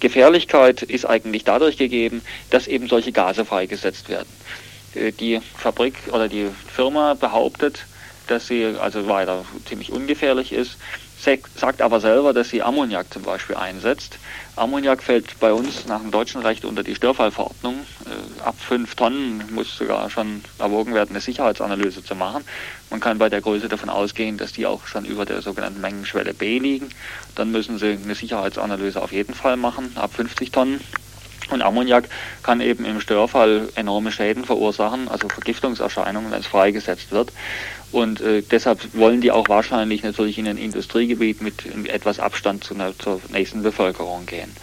[0.00, 4.26] Gefährlichkeit ist eigentlich dadurch gegeben, dass eben solche Gase freigesetzt werden.
[4.94, 7.86] Äh, die Fabrik oder die Firma behauptet,
[8.26, 10.76] dass sie also weiter ziemlich ungefährlich ist,
[11.56, 14.18] sagt aber selber, dass sie Ammoniak zum Beispiel einsetzt.
[14.54, 17.74] Ammoniak fällt bei uns nach dem deutschen Recht unter die Störfallverordnung.
[18.06, 22.44] Äh, ab fünf Tonnen muss sogar schon erwogen werden, eine Sicherheitsanalyse zu machen.
[22.90, 26.34] Man kann bei der Größe davon ausgehen, dass die auch schon über der sogenannten Mengenschwelle
[26.34, 26.90] B liegen.
[27.34, 30.80] Dann müssen sie eine Sicherheitsanalyse auf jeden Fall machen, ab 50 Tonnen.
[31.50, 32.08] Und Ammoniak
[32.42, 37.32] kann eben im Störfall enorme Schäden verursachen, also Vergiftungserscheinungen, wenn es freigesetzt wird.
[37.90, 42.74] Und äh, deshalb wollen die auch wahrscheinlich natürlich in ein Industriegebiet mit etwas Abstand zu
[42.74, 44.54] einer, zur nächsten Bevölkerung gehen.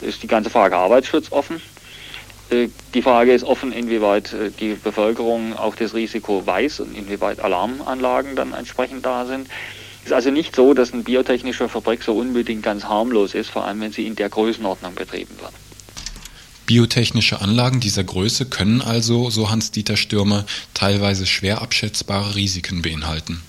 [0.00, 1.62] Ist die ganze Frage Arbeitsschutz offen.
[2.50, 7.38] Äh, die Frage ist offen, inwieweit äh, die Bevölkerung auch das Risiko weiß und inwieweit
[7.40, 9.48] Alarmanlagen dann entsprechend da sind.
[10.00, 13.64] Es ist also nicht so, dass eine biotechnische Fabrik so unbedingt ganz harmlos ist, vor
[13.64, 15.52] allem wenn sie in der Größenordnung betrieben wird.
[16.66, 23.40] Biotechnische Anlagen dieser Größe können also, so Hans-Dieter Stürmer, teilweise schwer abschätzbare Risiken beinhalten.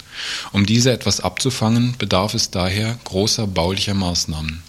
[0.51, 4.61] Um diese etwas abzufangen, bedarf es daher großer baulicher Maßnahmen.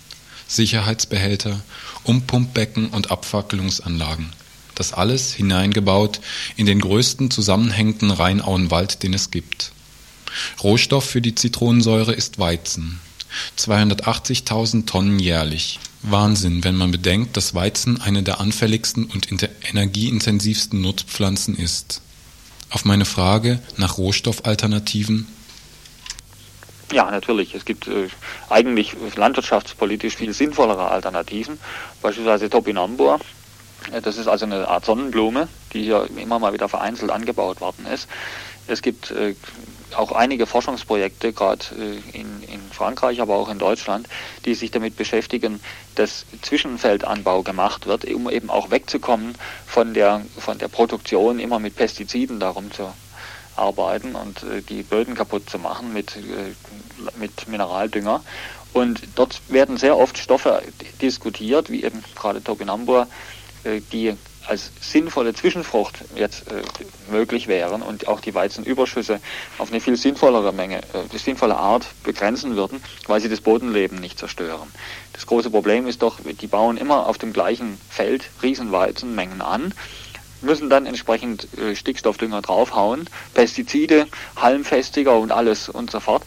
[0.46, 1.60] Sicherheitsbehälter,
[2.04, 4.32] Umpumpbecken und Abfackelungsanlagen.
[4.74, 6.20] Das alles hineingebaut
[6.56, 9.72] in den größten zusammenhängenden Rheinauenwald, den es gibt.
[10.62, 12.98] Rohstoff für die Zitronensäure ist Weizen.
[13.58, 15.80] 280.000 Tonnen jährlich.
[16.02, 19.28] Wahnsinn, wenn man bedenkt, dass Weizen eine der anfälligsten und
[19.68, 22.02] energieintensivsten Nutzpflanzen ist.
[22.70, 25.26] Auf meine Frage nach Rohstoffalternativen
[26.92, 27.54] Ja, natürlich.
[27.54, 28.08] Es gibt äh,
[28.48, 31.58] eigentlich landwirtschaftspolitisch viel sinnvollere Alternativen.
[32.02, 33.20] Beispielsweise Topinambur.
[33.92, 37.86] Äh, das ist also eine Art Sonnenblume, die hier immer mal wieder vereinzelt angebaut worden
[37.86, 38.08] ist.
[38.66, 39.34] Es gibt äh,
[39.96, 44.08] auch einige Forschungsprojekte, gerade äh, in, in Frankreich, aber auch in Deutschland,
[44.44, 45.60] die sich damit beschäftigen,
[45.94, 49.34] dass Zwischenfeldanbau gemacht wird, um eben auch wegzukommen
[49.66, 52.92] von der, von der Produktion immer mit Pestiziden darum zu
[53.56, 56.54] arbeiten und äh, die Böden kaputt zu machen mit, äh,
[57.18, 58.22] mit Mineraldünger.
[58.72, 60.62] Und dort werden sehr oft Stoffe
[61.00, 63.08] diskutiert, wie eben gerade Topinambur,
[63.92, 64.14] die
[64.48, 66.62] als sinnvolle Zwischenfrucht jetzt äh,
[67.10, 69.20] möglich wären und auch die Weizenüberschüsse
[69.58, 74.18] auf eine viel sinnvollere Menge, äh, sinnvolle Art begrenzen würden, weil sie das Bodenleben nicht
[74.18, 74.72] zerstören.
[75.12, 79.74] Das große Problem ist doch, die bauen immer auf dem gleichen Feld Riesenweizenmengen an,
[80.40, 84.06] müssen dann entsprechend äh, Stickstoffdünger draufhauen, Pestizide,
[84.36, 86.22] Halmfestiger und alles und so fort.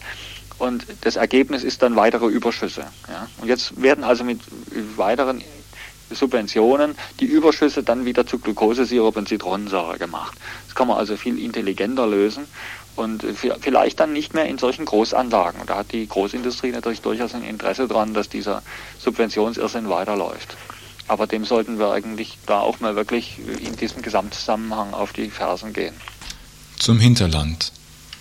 [0.58, 2.84] Und das Ergebnis ist dann weitere Überschüsse.
[3.08, 3.26] Ja.
[3.40, 4.40] Und jetzt werden also mit
[4.96, 5.42] weiteren
[6.14, 10.36] Subventionen die Überschüsse dann wieder zu Glukosesirup und Zitronensäure gemacht.
[10.66, 12.44] Das kann man also viel intelligenter lösen
[12.96, 13.24] und
[13.60, 15.60] vielleicht dann nicht mehr in solchen Großanlagen.
[15.66, 18.62] Da hat die Großindustrie natürlich durchaus ein Interesse daran, dass dieser
[18.98, 20.56] Subventionsirrsinn weiterläuft.
[21.08, 25.72] Aber dem sollten wir eigentlich da auch mal wirklich in diesem Gesamtzusammenhang auf die Fersen
[25.72, 25.94] gehen.
[26.78, 27.72] Zum Hinterland.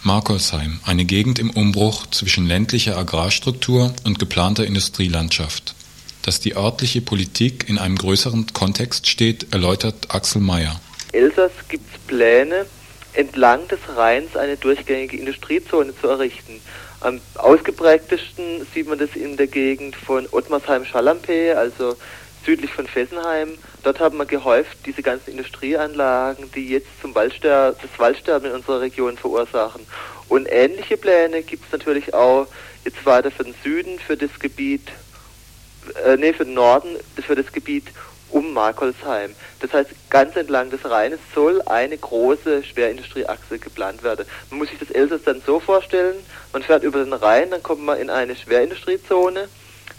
[0.03, 5.75] Markolsheim, eine Gegend im Umbruch zwischen ländlicher Agrarstruktur und geplanter Industrielandschaft.
[6.23, 10.79] Dass die örtliche Politik in einem größeren Kontext steht, erläutert Axel Mayer.
[11.13, 12.65] Elsass gibt es Pläne,
[13.13, 16.61] entlang des Rheins eine durchgängige Industriezone zu errichten.
[17.01, 21.95] Am ausgeprägtesten sieht man das in der Gegend von Ottmarsheim-Schalampé, also
[22.45, 23.57] südlich von Fessenheim.
[23.83, 28.81] Dort haben wir gehäuft diese ganzen Industrieanlagen, die jetzt zum Waldster das Waldsterben in unserer
[28.81, 29.81] Region verursachen.
[30.29, 32.47] Und ähnliche Pläne gibt es natürlich auch
[32.85, 34.91] jetzt weiter für den Süden, für das Gebiet
[36.05, 37.85] äh, nee, für den Norden, für das Gebiet
[38.29, 39.35] um Markolsheim.
[39.59, 44.25] Das heißt, ganz entlang des Rheines soll eine große Schwerindustrieachse geplant werden.
[44.49, 46.15] Man muss sich das Elsass dann so vorstellen,
[46.53, 49.47] man fährt über den Rhein, dann kommt man in eine Schwerindustriezone,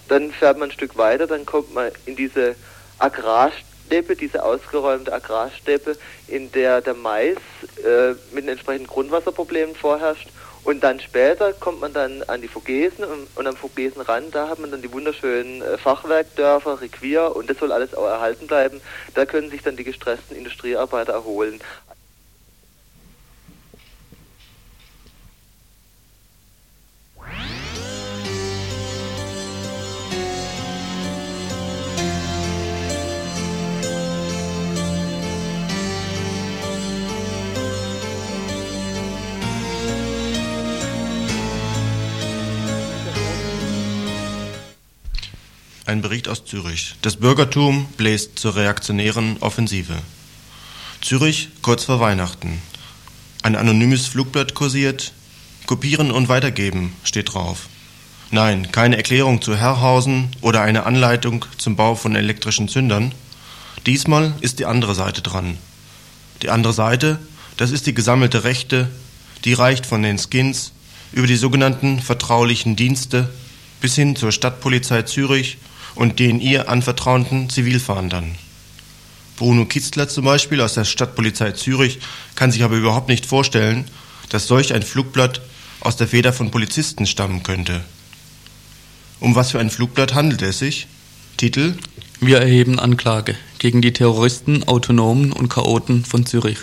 [0.09, 2.57] dann fährt man ein Stück weiter, dann kommt man in diese
[2.99, 5.97] Agrarsteppe, diese ausgeräumte Agrarsteppe,
[6.29, 7.37] in der der Mais
[7.85, 10.29] äh, mit den entsprechenden Grundwasserproblemen vorherrscht
[10.65, 14.61] und dann später kommt man dann an die Vogesen und, und am Vogesenrand, da hat
[14.61, 18.81] man dann die wunderschönen äh, Fachwerkdörfer, Requier und das soll alles auch erhalten bleiben.
[19.15, 21.61] Da können sich dann die gestressten Industriearbeiter erholen.
[45.85, 46.95] Ein Bericht aus Zürich.
[47.03, 49.97] Das Bürgertum bläst zur reaktionären Offensive.
[51.01, 52.63] Zürich kurz vor Weihnachten.
[53.43, 55.13] Ein anonymes Flugblatt kursiert.
[55.67, 57.67] Kopieren und weitergeben steht drauf.
[58.31, 63.13] Nein, keine Erklärung zu Herrhausen oder eine Anleitung zum Bau von elektrischen Zündern.
[63.85, 65.59] Diesmal ist die andere Seite dran.
[66.43, 67.19] Die andere Seite,
[67.57, 68.89] das ist die gesammelte Rechte,
[69.45, 70.71] die reicht von den Skins
[71.11, 73.29] über die sogenannten vertraulichen Dienste
[73.81, 75.59] bis hin zur Stadtpolizei Zürich
[75.95, 78.37] und den ihr anvertrauten Zivilfahndern.
[79.37, 81.99] Bruno Kitzler zum Beispiel aus der Stadtpolizei Zürich
[82.35, 83.85] kann sich aber überhaupt nicht vorstellen,
[84.29, 85.41] dass solch ein Flugblatt
[85.81, 87.83] aus der Feder von Polizisten stammen könnte.
[89.21, 90.87] Um was für ein Flugblatt handelt es sich?
[91.37, 91.75] Titel
[92.21, 96.59] Wir erheben Anklage gegen die Terroristen, Autonomen und Chaoten von Zürich.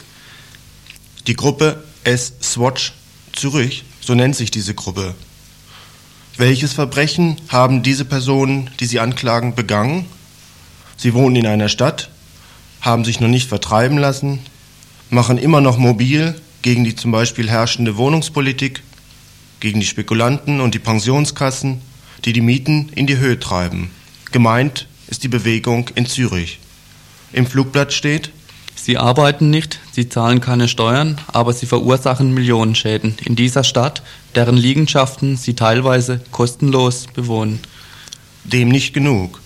[1.27, 2.93] Die Gruppe S-Swatch
[3.33, 5.15] Zürich, so nennt sich diese Gruppe,
[6.39, 10.05] welches Verbrechen haben diese Personen, die sie anklagen, begangen?
[10.95, 12.09] Sie wohnen in einer Stadt,
[12.79, 14.39] haben sich noch nicht vertreiben lassen,
[15.09, 18.83] machen immer noch mobil gegen die zum Beispiel herrschende Wohnungspolitik,
[19.59, 21.81] gegen die Spekulanten und die Pensionskassen,
[22.23, 23.91] die die Mieten in die Höhe treiben.
[24.31, 26.59] Gemeint ist die Bewegung in Zürich.
[27.33, 28.31] Im Flugblatt steht,
[28.89, 34.01] Sie arbeiten nicht, sie zahlen keine Steuern, aber sie verursachen Millionenschäden in dieser Stadt,
[34.33, 37.59] deren Liegenschaften sie teilweise kostenlos bewohnen.
[38.45, 39.41] Dem nicht genug.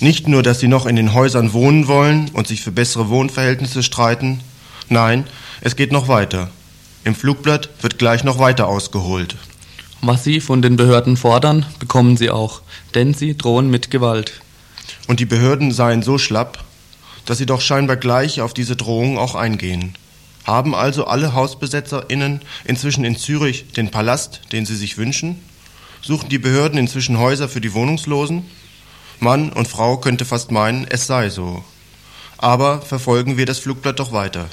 [0.00, 3.84] Nicht nur, dass sie noch in den Häusern wohnen wollen und sich für bessere Wohnverhältnisse
[3.84, 4.40] streiten,
[4.88, 5.28] nein,
[5.60, 6.50] es geht noch weiter.
[7.04, 9.36] Im Flugblatt wird gleich noch weiter ausgeholt.
[10.00, 12.62] Was sie von den Behörden fordern, bekommen sie auch,
[12.96, 14.40] denn sie drohen mit Gewalt.
[15.06, 16.64] Und die Behörden seien so schlapp,
[17.26, 19.94] dass sie doch scheinbar gleich auf diese Drohung auch eingehen.
[20.44, 25.40] Haben also alle HausbesetzerInnen inzwischen in Zürich den Palast, den sie sich wünschen?
[26.00, 28.44] Suchen die Behörden inzwischen Häuser für die Wohnungslosen?
[29.20, 31.62] Mann und Frau könnte fast meinen, es sei so.
[32.38, 34.48] Aber verfolgen wir das Flugblatt doch weiter.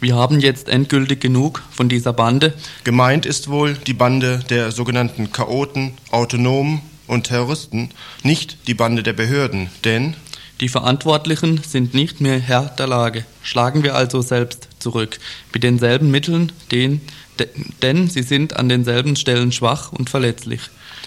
[0.00, 2.52] Wir haben jetzt endgültig genug von dieser Bande.
[2.84, 7.88] Gemeint ist wohl die Bande der sogenannten Chaoten, Autonomen und Terroristen,
[8.22, 10.14] nicht die Bande der Behörden, denn
[10.64, 13.26] die Verantwortlichen sind nicht mehr Herr der Lage.
[13.42, 15.18] Schlagen wir also selbst zurück,
[15.52, 17.02] mit denselben Mitteln, den,
[17.38, 17.48] de,
[17.82, 20.62] denn sie sind an denselben Stellen schwach und verletzlich.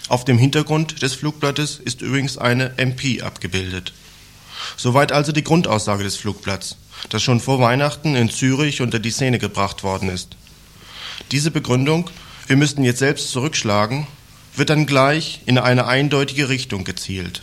[0.08, 3.92] Auf dem Hintergrund des Flugblattes ist übrigens eine MP abgebildet.
[4.76, 6.76] Soweit also die Grundaussage des Flugblatts,
[7.08, 10.36] das schon vor Weihnachten in Zürich unter die Szene gebracht worden ist.
[11.32, 12.08] Diese Begründung,
[12.46, 14.06] wir müssten jetzt selbst zurückschlagen,
[14.54, 17.42] wird dann gleich in eine eindeutige Richtung gezielt.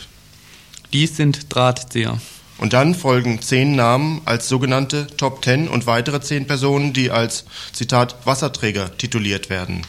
[0.96, 2.22] Dies sind Drahtzieher.
[2.58, 7.44] Und dann folgen zehn Namen als sogenannte Top Ten und weitere zehn Personen, die als
[7.74, 9.82] Zitat Wasserträger tituliert werden.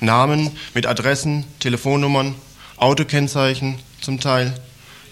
[0.00, 2.34] Namen mit Adressen, Telefonnummern,
[2.76, 4.52] Autokennzeichen zum Teil.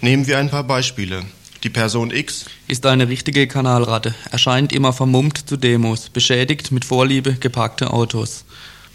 [0.01, 1.23] Nehmen wir ein paar Beispiele.
[1.63, 7.35] Die Person X ist eine richtige Kanalratte, erscheint immer vermummt zu Demos, beschädigt mit Vorliebe
[7.35, 8.43] geparkte Autos.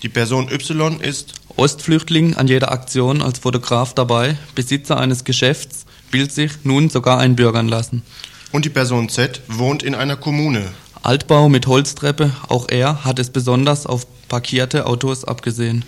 [0.03, 6.31] Die Person Y ist Ostflüchtling an jeder Aktion als Fotograf dabei, Besitzer eines Geschäfts, will
[6.31, 8.03] sich nun sogar einbürgern lassen.
[8.53, 10.69] Und die Person Z wohnt in einer Kommune.
[11.03, 15.85] Altbau mit Holztreppe, auch er hat es besonders auf parkierte Autos abgesehen.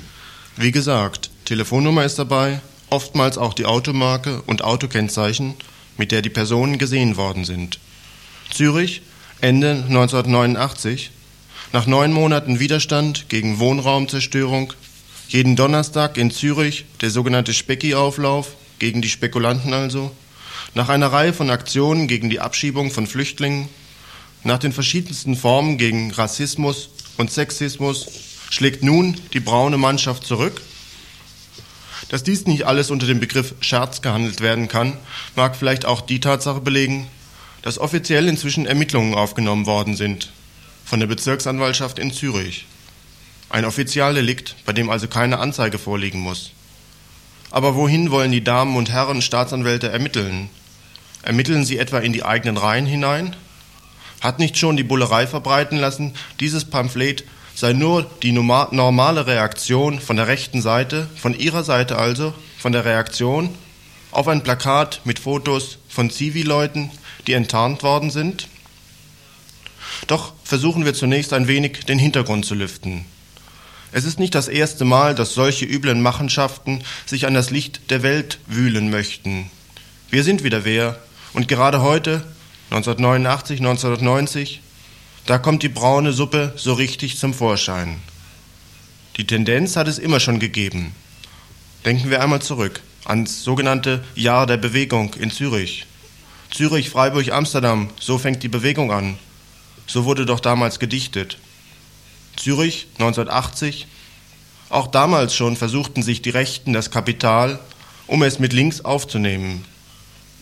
[0.57, 2.61] Wie gesagt, Telefonnummer ist dabei,
[2.91, 5.55] oftmals auch die Automarke und Autokennzeichen,
[5.97, 7.79] mit der die Personen gesehen worden sind.
[8.51, 9.03] Zürich,
[9.41, 11.11] Ende 1989,
[11.73, 14.73] nach neun Monaten Widerstand gegen Wohnraumzerstörung,
[15.29, 18.53] jeden Donnerstag in Zürich der sogenannte Specki-Auflauf,
[18.85, 20.15] gegen die Spekulanten also,
[20.75, 23.71] nach einer Reihe von Aktionen gegen die Abschiebung von Flüchtlingen,
[24.43, 28.07] nach den verschiedensten Formen gegen Rassismus und Sexismus
[28.51, 30.61] schlägt nun die braune Mannschaft zurück.
[32.11, 34.99] Dass dies nicht alles unter dem Begriff Scherz gehandelt werden kann,
[35.35, 37.07] mag vielleicht auch die Tatsache belegen,
[37.63, 40.31] dass offiziell inzwischen Ermittlungen aufgenommen worden sind
[40.85, 42.67] von der Bezirksanwaltschaft in Zürich.
[43.49, 46.51] Ein Offizialdelikt, bei dem also keine Anzeige vorliegen muss.
[47.55, 50.51] Aber wohin wollen die Damen und Herren Staatsanwälte ermitteln?
[51.23, 53.37] Ermitteln sie etwa in die eigenen Reihen hinein?
[54.21, 57.23] Hat nicht schon die Bullerei verbreiten lassen, dieses Pamphlet
[57.55, 62.85] sei nur die normale Reaktion von der rechten Seite, von ihrer Seite also, von der
[62.85, 63.51] Reaktion
[64.11, 66.91] auf ein Plakat mit Fotos von Zivilleuten,
[67.29, 68.49] die enttarnt worden sind?
[70.09, 73.05] Doch versuchen wir zunächst ein wenig den Hintergrund zu lüften.
[73.97, 78.03] Es ist nicht das erste Mal, dass solche üblen Machenschaften sich an das Licht der
[78.03, 79.49] Welt wühlen möchten.
[80.11, 80.99] Wir sind wieder wer,
[81.33, 82.25] und gerade heute,
[82.71, 84.63] 1989, 1990,
[85.27, 88.01] da kommt die braune Suppe so richtig zum Vorschein.
[89.17, 90.93] Die Tendenz hat es immer schon gegeben.
[91.85, 95.87] Denken wir einmal zurück ans sogenannte Jahr der Bewegung in Zürich.
[96.53, 99.19] Zürich, Freiburg, Amsterdam, so fängt die Bewegung an.
[99.87, 101.39] So wurde doch damals gedichtet.
[102.37, 103.87] Zürich 1980.
[104.71, 107.59] Auch damals schon versuchten sich die Rechten das Kapital,
[108.07, 109.65] um es mit links aufzunehmen.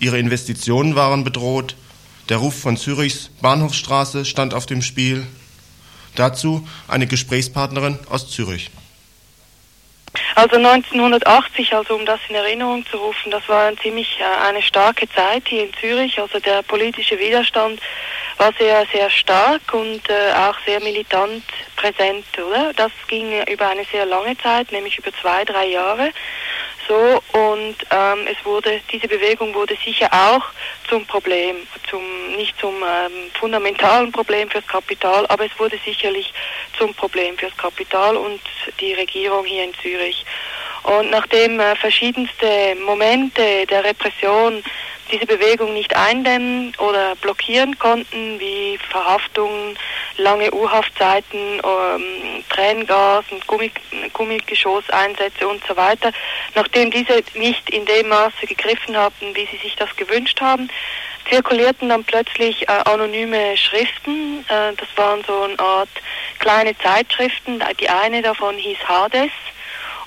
[0.01, 1.77] Ihre Investitionen waren bedroht,
[2.29, 5.27] der Ruf von Zürichs Bahnhofsstraße stand auf dem Spiel.
[6.15, 8.71] Dazu eine Gesprächspartnerin aus Zürich.
[10.35, 14.63] Also 1980, also um das in Erinnerung zu rufen, das war ein ziemlich äh, eine
[14.63, 16.19] starke Zeit hier in Zürich.
[16.21, 17.81] Also der politische Widerstand
[18.39, 21.45] war sehr, sehr stark und äh, auch sehr militant
[21.77, 22.73] präsent, oder?
[22.75, 26.11] Das ging über eine sehr lange Zeit, nämlich über zwei, drei Jahre.
[26.89, 30.43] So und ähm, es wurde diese Bewegung wurde sicher auch
[30.89, 31.57] zum Problem,
[31.89, 32.03] zum
[32.37, 36.33] nicht zum ähm, fundamentalen Problem fürs Kapital, aber es wurde sicherlich
[36.77, 38.41] zum Problem fürs Kapital und
[38.81, 40.25] die Regierung hier in Zürich.
[40.83, 44.63] Und nachdem äh, verschiedenste Momente der Repression
[45.13, 49.79] diese Bewegung nicht eindämmen oder blockieren konnten, wie Verhaftungen,
[50.17, 53.71] lange Urhaftzeiten, ähm, Tränengas und Gummi,
[54.13, 56.13] Gummigeschosseinsätze und so weiter.
[56.55, 60.69] Nachdem diese nicht in dem Maße gegriffen hatten, wie sie sich das gewünscht haben,
[61.29, 64.45] zirkulierten dann plötzlich äh, anonyme Schriften.
[64.49, 65.91] Äh, das waren so eine Art
[66.39, 67.63] kleine Zeitschriften.
[67.81, 69.31] Die eine davon hieß Hades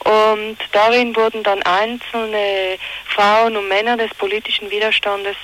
[0.05, 2.77] und darin wurden dann einzelne
[3.07, 5.35] Frauen und Männer des politischen Widerstandes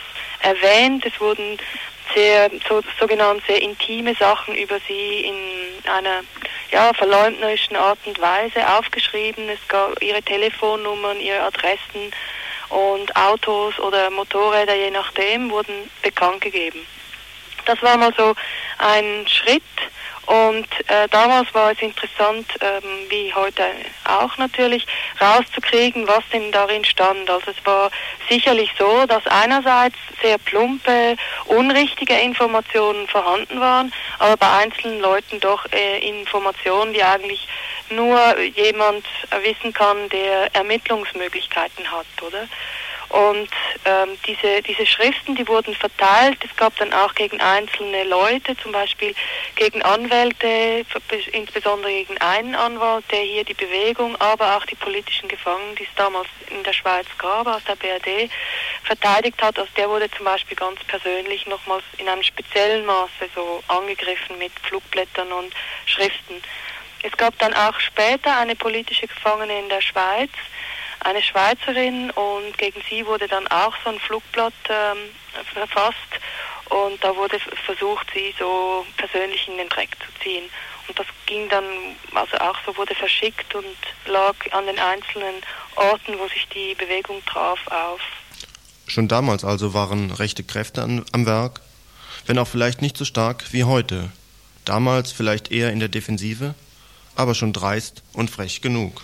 [0.41, 1.03] erwähnt.
[1.03, 1.57] Es wurden
[2.13, 6.21] sehr so, sogenannte sehr intime Sachen über sie in einer
[6.71, 9.49] ja, verleumderischen Art und Weise aufgeschrieben.
[9.49, 12.11] Es gab ihre Telefonnummern, ihre Adressen
[12.69, 16.85] und Autos oder Motorräder, je nachdem, wurden bekannt gegeben.
[17.65, 18.35] Das war mal so
[18.77, 19.63] ein Schritt
[20.31, 23.65] Und äh, damals war es interessant, ähm, wie heute
[24.05, 24.87] auch natürlich,
[25.19, 27.29] rauszukriegen, was denn darin stand.
[27.29, 27.91] Also es war
[28.29, 31.17] sicherlich so, dass einerseits sehr plumpe,
[31.47, 37.45] unrichtige Informationen vorhanden waren, aber bei einzelnen Leuten doch äh, Informationen, die eigentlich
[37.89, 39.05] nur jemand
[39.43, 42.47] wissen kann, der Ermittlungsmöglichkeiten hat, oder?
[43.11, 43.49] Und
[43.83, 46.37] ähm, diese, diese Schriften, die wurden verteilt.
[46.45, 49.13] Es gab dann auch gegen einzelne Leute, zum Beispiel
[49.55, 50.85] gegen Anwälte,
[51.33, 55.95] insbesondere gegen einen Anwalt, der hier die Bewegung, aber auch die politischen Gefangenen, die es
[55.97, 58.31] damals in der Schweiz gab, aus der BRD,
[58.83, 59.59] verteidigt hat.
[59.59, 64.53] Also der wurde zum Beispiel ganz persönlich nochmals in einem speziellen Maße so angegriffen mit
[64.63, 65.53] Flugblättern und
[65.85, 66.41] Schriften.
[67.03, 70.29] Es gab dann auch später eine politische Gefangene in der Schweiz,
[71.03, 74.97] eine Schweizerin und gegen sie wurde dann auch so ein Flugblatt ähm,
[75.53, 75.97] verfasst
[76.69, 80.43] und da wurde versucht, sie so persönlich in den Dreck zu ziehen.
[80.87, 81.65] Und das ging dann,
[82.13, 83.65] also auch so wurde verschickt und
[84.05, 85.35] lag an den einzelnen
[85.75, 88.01] Orten, wo sich die Bewegung traf, auf.
[88.87, 91.61] Schon damals also waren rechte Kräfte an, am Werk,
[92.25, 94.09] wenn auch vielleicht nicht so stark wie heute.
[94.65, 96.55] Damals vielleicht eher in der Defensive,
[97.15, 99.03] aber schon dreist und frech genug.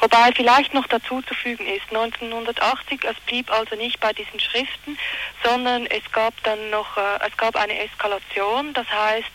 [0.00, 4.98] Wobei vielleicht noch dazu zu fügen ist, 1980, es blieb also nicht bei diesen Schriften,
[5.42, 9.30] sondern es gab dann noch, äh, es gab eine Eskalation, das heißt,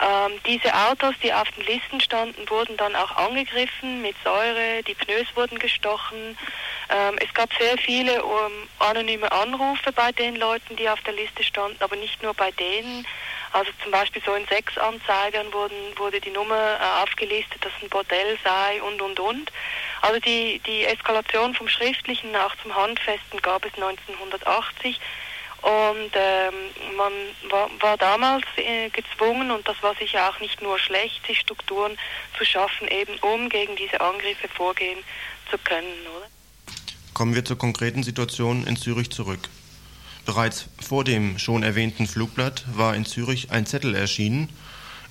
[0.00, 4.94] ähm, diese Autos, die auf den Listen standen, wurden dann auch angegriffen mit Säure, die
[4.94, 6.36] Pneus wurden gestochen.
[6.90, 11.42] Ähm, es gab sehr viele um, anonyme Anrufe bei den Leuten, die auf der Liste
[11.42, 13.06] standen, aber nicht nur bei denen.
[13.56, 17.88] Also zum Beispiel so in sechs Anzeigern wurden, wurde die Nummer äh, aufgelistet, dass ein
[17.88, 19.50] Bordell sei und und und.
[20.02, 25.00] Also die, die Eskalation vom Schriftlichen nach zum Handfesten gab es 1980
[25.62, 26.54] und ähm,
[26.98, 27.12] man
[27.48, 31.96] war, war damals äh, gezwungen, und das war sicher auch nicht nur schlecht, sich Strukturen
[32.36, 34.98] zu schaffen, eben um gegen diese Angriffe vorgehen
[35.50, 36.06] zu können.
[36.14, 36.26] Oder?
[37.14, 39.48] Kommen wir zur konkreten Situation in Zürich zurück.
[40.26, 44.48] Bereits vor dem schon erwähnten Flugblatt war in Zürich ein Zettel erschienen,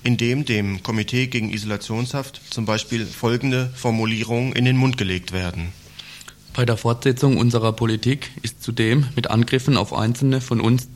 [0.02, 5.72] in dem dem Komitee gegen Isolationshaft zum Beispiel folgende Formulierungen in den Mund gelegt werden.
[6.52, 10.88] Bei der Fortsetzung unserer Politik ist zudem mit Angriffen auf einzelne von uns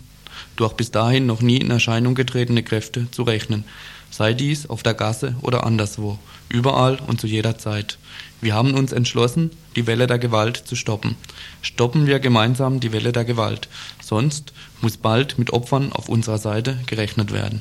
[0.57, 3.65] durch bis dahin noch nie in Erscheinung getretene Kräfte zu rechnen,
[4.11, 6.19] sei dies auf der Gasse oder anderswo,
[6.51, 7.99] überall und zu jeder Zeit.
[8.41, 11.17] Wir haben uns entschlossen, die Welle der Gewalt zu stoppen.
[11.61, 13.69] Stoppen wir gemeinsam die Welle der Gewalt,
[14.03, 17.61] sonst muss bald mit Opfern auf unserer Seite gerechnet werden.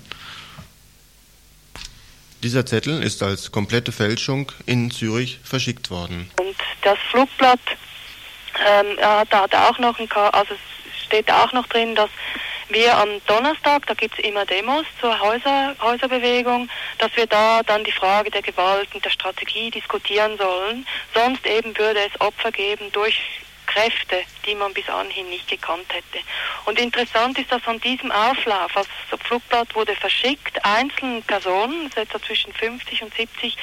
[2.42, 6.32] Dieser Zettel ist als komplette Fälschung in Zürich verschickt worden.
[6.40, 7.60] Und das Flugblatt,
[8.66, 10.54] ähm, da hat auch noch ein, also
[11.06, 12.10] steht auch noch drin, dass
[12.70, 17.84] wir am Donnerstag, da gibt es immer Demos zur Häuser, Häuserbewegung, dass wir da dann
[17.84, 20.86] die Frage der Gewalt und der Strategie diskutieren sollen.
[21.14, 23.20] Sonst eben würde es Opfer geben durch
[23.66, 26.26] Kräfte, die man bis anhin nicht gekannt hätte.
[26.66, 32.22] Und interessant ist, dass an diesem Auflauf, als das Flugblatt wurde verschickt, einzelnen Personen, etwa
[32.22, 33.58] zwischen 50 und 70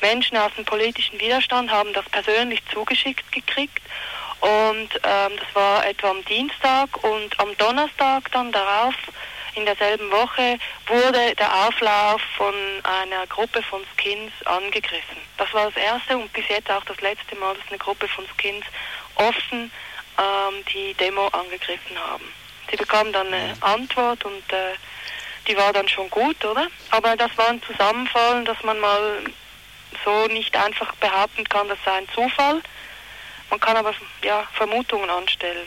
[0.00, 3.82] Menschen aus dem politischen Widerstand, haben das persönlich zugeschickt gekriegt
[4.40, 8.94] und ähm, das war etwa am Dienstag und am Donnerstag dann darauf,
[9.54, 15.18] in derselben Woche, wurde der Auflauf von einer Gruppe von Skins angegriffen.
[15.36, 18.24] Das war das erste und bis jetzt auch das letzte Mal, dass eine Gruppe von
[18.36, 18.64] Skins
[19.16, 19.72] offen
[20.18, 22.32] ähm, die Demo angegriffen haben.
[22.70, 24.74] Sie bekamen dann eine Antwort und äh,
[25.48, 26.68] die war dann schon gut, oder?
[26.90, 29.24] Aber das war ein Zusammenfallen, dass man mal
[30.04, 32.62] so nicht einfach behaupten kann, das sei ein Zufall
[33.50, 33.92] man kann aber
[34.22, 35.66] ja, Vermutungen anstellen.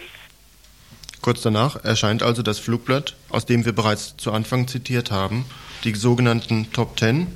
[1.21, 5.45] Kurz danach erscheint also das Flugblatt, aus dem wir bereits zu Anfang zitiert haben,
[5.83, 7.27] die sogenannten Top Ten.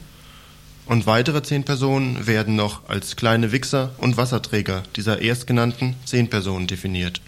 [0.87, 6.67] Und weitere zehn Personen werden noch als kleine Wichser und Wasserträger dieser erstgenannten zehn Personen
[6.67, 7.21] definiert.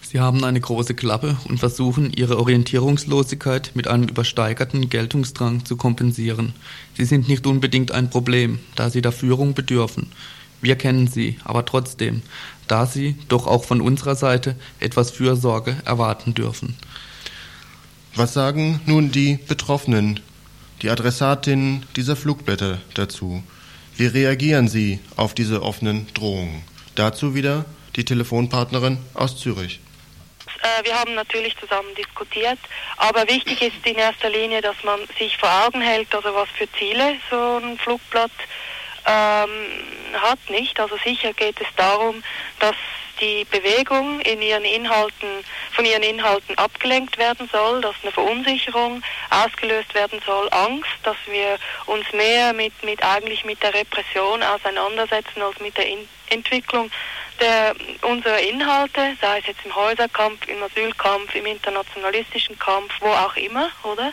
[0.00, 6.54] Sie haben eine große Klappe und versuchen, ihre Orientierungslosigkeit mit einem übersteigerten Geltungsdrang zu kompensieren.
[6.96, 10.10] Sie sind nicht unbedingt ein Problem, da sie der Führung bedürfen.
[10.62, 12.22] Wir kennen sie, aber trotzdem,
[12.68, 16.76] da sie doch auch von unserer Seite etwas Fürsorge erwarten dürfen.
[18.14, 20.20] Was sagen nun die Betroffenen,
[20.82, 23.42] die Adressatinnen dieser Flugblätter dazu?
[23.96, 26.62] Wie reagieren sie auf diese offenen Drohungen?
[26.94, 27.64] Dazu wieder
[27.96, 29.80] die Telefonpartnerin aus Zürich.
[30.62, 32.58] Äh, wir haben natürlich zusammen diskutiert,
[32.96, 36.70] aber wichtig ist in erster Linie, dass man sich vor Augen hält, also was für
[36.72, 38.30] Ziele so ein Flugblatt
[39.08, 39.50] ähm,
[40.20, 40.78] hat nicht.
[40.78, 42.22] Also sicher geht es darum,
[42.60, 42.76] dass
[43.20, 49.94] die Bewegung in ihren Inhalten von ihren Inhalten abgelenkt werden soll, dass eine Verunsicherung ausgelöst
[49.94, 55.58] werden soll, Angst, dass wir uns mehr mit, mit eigentlich mit der Repression auseinandersetzen als
[55.60, 56.90] mit der In Entwicklung
[57.40, 63.36] der, unserer Inhalte, sei es jetzt im Häuserkampf, im Asylkampf, im internationalistischen Kampf, wo auch
[63.36, 64.12] immer, oder?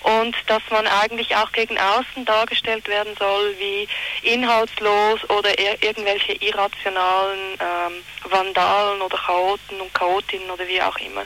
[0.00, 3.88] Und dass man eigentlich auch gegen außen dargestellt werden soll wie
[4.22, 11.24] inhaltslos oder ir irgendwelche irrationalen ähm, Vandalen oder Chaoten und Chaotinnen oder wie auch immer.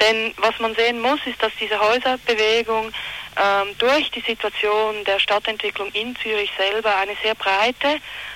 [0.00, 2.92] Denn was man sehen muss, ist, dass diese Häuserbewegung
[3.36, 7.88] ähm, durch die Situation der Stadtentwicklung in Zürich selber eine sehr breite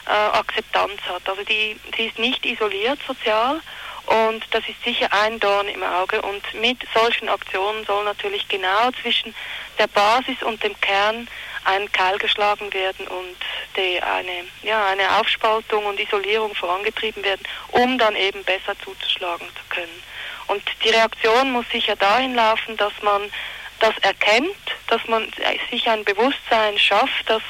[0.06, 1.28] äh, Akzeptanz hat.
[1.28, 3.60] Also die, sie ist nicht isoliert sozial,
[4.11, 6.20] und das ist sicher ein Dorn im Auge.
[6.22, 9.34] Und mit solchen Aktionen soll natürlich genau zwischen
[9.78, 11.28] der Basis und dem Kern
[11.64, 13.36] ein Keil geschlagen werden und
[13.76, 19.76] die eine, ja, eine Aufspaltung und Isolierung vorangetrieben werden, um dann eben besser zuzuschlagen zu
[19.76, 20.02] können.
[20.48, 23.30] Und die Reaktion muss sicher dahin laufen, dass man
[23.78, 24.56] das erkennt,
[24.88, 25.30] dass man
[25.70, 27.42] sich ein Bewusstsein schafft, dass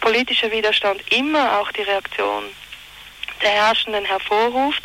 [0.00, 2.44] politischer Widerstand immer auch die Reaktion
[3.42, 4.82] der Herrschenden hervorruft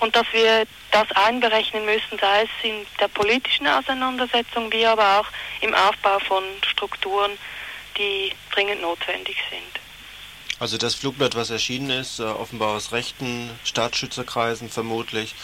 [0.00, 5.26] und dass wir das einberechnen müssen, sei es in der politischen Auseinandersetzung, wie aber auch
[5.60, 7.32] im Aufbau von Strukturen,
[7.96, 9.84] die dringend notwendig sind.
[10.60, 15.34] Also das Flugblatt, was erschienen ist, äh, offenbar aus rechten Staatsschützerkreisen vermutlich,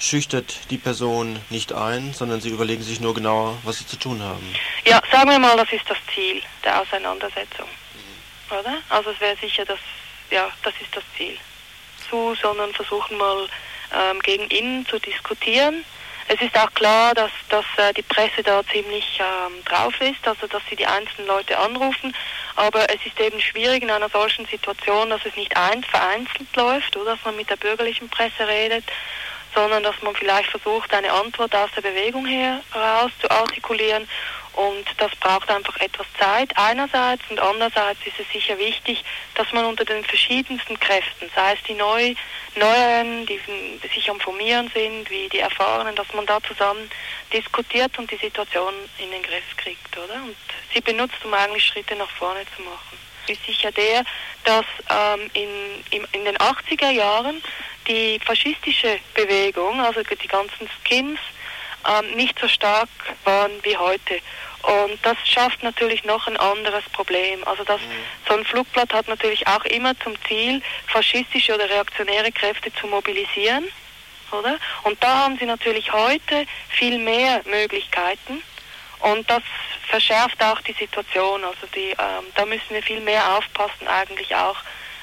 [0.00, 4.20] schüchtert die Person nicht ein, sondern sie überlegen sich nur genauer, was sie zu tun
[4.20, 4.54] haben.
[4.84, 7.68] Ja, sagen wir mal, das ist das Ziel der Auseinandersetzung.
[7.94, 8.58] Mhm.
[8.58, 8.78] Oder?
[8.88, 9.78] Also es wäre sicher das,
[10.30, 11.38] ja, das ist das Ziel.
[12.10, 13.48] Zu, sondern versuchen mal
[13.94, 15.84] ähm, gegen ihn zu diskutieren.
[16.28, 20.46] Es ist auch klar, dass, dass äh, die Presse da ziemlich ähm, drauf ist, also
[20.46, 22.14] dass sie die einzelnen Leute anrufen.
[22.56, 26.96] Aber es ist eben schwierig in einer solchen Situation, dass es nicht ein, vereinzelt läuft
[26.96, 28.84] oder dass man mit der bürgerlichen Presse redet,
[29.54, 34.08] sondern dass man vielleicht versucht, eine Antwort aus der Bewegung heraus zu artikulieren
[34.54, 39.02] und das braucht einfach etwas Zeit einerseits und andererseits ist es sicher wichtig,
[39.34, 42.14] dass man unter den verschiedensten Kräften, sei es die Neu
[42.54, 43.40] Neueren, die
[43.94, 46.90] sich am Formieren sind, wie die Erfahrenen, dass man da zusammen
[47.32, 50.16] diskutiert und die Situation in den Griff kriegt, oder?
[50.16, 50.36] Und
[50.74, 52.98] sie benutzt, um eigentlich Schritte nach vorne zu machen.
[53.26, 54.04] Ist sicher der,
[54.44, 55.48] dass ähm, in,
[55.90, 57.42] in, in den 80er Jahren
[57.86, 61.20] die faschistische Bewegung, also die ganzen Skins,
[61.88, 62.88] ähm, nicht so stark
[63.24, 64.20] waren wie heute.
[64.62, 67.42] Und das schafft natürlich noch ein anderes Problem.
[67.46, 68.28] Also das, mhm.
[68.28, 73.64] so ein Flugblatt hat natürlich auch immer zum Ziel, faschistische oder reaktionäre Kräfte zu mobilisieren.
[74.30, 74.58] Oder?
[74.84, 78.42] Und da haben sie natürlich heute viel mehr Möglichkeiten.
[79.00, 79.42] Und das
[79.88, 81.44] verschärft auch die Situation.
[81.44, 84.56] Also die, ähm, da müssen wir viel mehr aufpassen eigentlich auch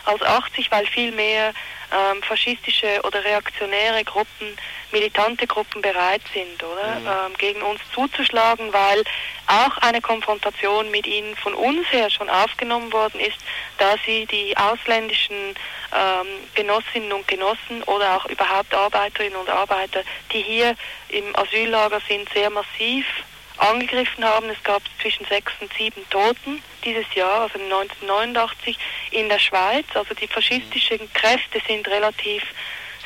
[0.06, 1.54] als 80, weil viel mehr
[1.92, 4.58] ähm, faschistische oder reaktionäre Gruppen,
[4.92, 7.00] militante Gruppen bereit sind, oder?
[7.00, 7.08] Mhm.
[7.08, 9.04] Ähm, gegen uns zuzuschlagen, weil
[9.48, 13.38] auch eine Konfrontation mit ihnen von uns her schon aufgenommen worden ist,
[13.78, 15.56] da sie die ausländischen
[15.94, 20.76] ähm, Genossinnen und Genossen oder auch überhaupt Arbeiterinnen und Arbeiter, die hier
[21.10, 23.06] im Asyllager sind, sehr massiv
[23.60, 24.50] angegriffen haben.
[24.50, 28.78] Es gab zwischen sechs und sieben Toten dieses Jahr, also 1989
[29.12, 29.86] in der Schweiz.
[29.94, 32.44] Also die faschistischen Kräfte sind relativ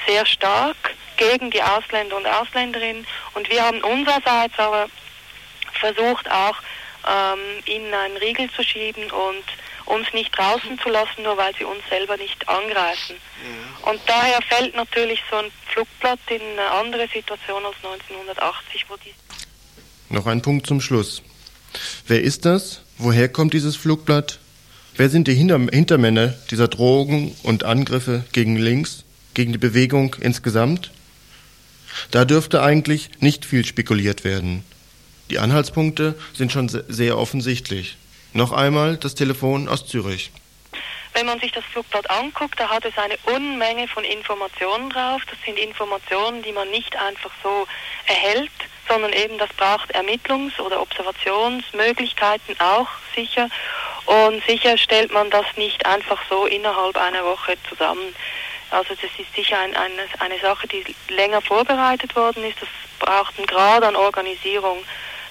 [0.08, 3.06] sehr stark gegen die Ausländer und Ausländerinnen.
[3.34, 4.88] Und wir haben unsererseits aber
[5.74, 6.58] versucht auch
[7.08, 9.44] ähm, ihnen einen Riegel zu schieben und
[9.86, 13.18] uns nicht draußen zu lassen, nur weil sie uns selber nicht angreifen.
[13.44, 13.92] Ja.
[13.92, 19.14] Und daher fällt natürlich so ein Flugblatt in eine andere Situation als 1980, wo die
[20.14, 21.22] noch ein Punkt zum Schluss.
[22.08, 22.82] Wer ist das?
[22.98, 24.40] Woher kommt dieses Flugblatt?
[24.96, 29.04] Wer sind die Hinter Hintermänner dieser Drogen und Angriffe gegen links,
[29.34, 30.92] gegen die Bewegung insgesamt?
[32.12, 34.64] Da dürfte eigentlich nicht viel spekuliert werden.
[35.32, 37.98] Die Anhaltspunkte sind schon sehr offensichtlich.
[38.34, 40.32] Noch einmal das Telefon aus Zürich.
[41.14, 45.22] Wenn man sich das Flugblatt anguckt, da hat es eine Unmenge von Informationen drauf.
[45.30, 47.68] Das sind Informationen, die man nicht einfach so
[48.08, 48.52] erhält,
[48.88, 53.50] sondern eben das braucht Ermittlungs- oder Observationsmöglichkeiten auch sicher.
[54.06, 58.16] Und sicher stellt man das nicht einfach so innerhalb einer Woche zusammen.
[58.70, 62.62] Also das ist sicher ein, eine, eine Sache, die länger vorbereitet worden ist.
[62.62, 62.70] Das
[63.00, 64.84] braucht einen Grad an Organisierung.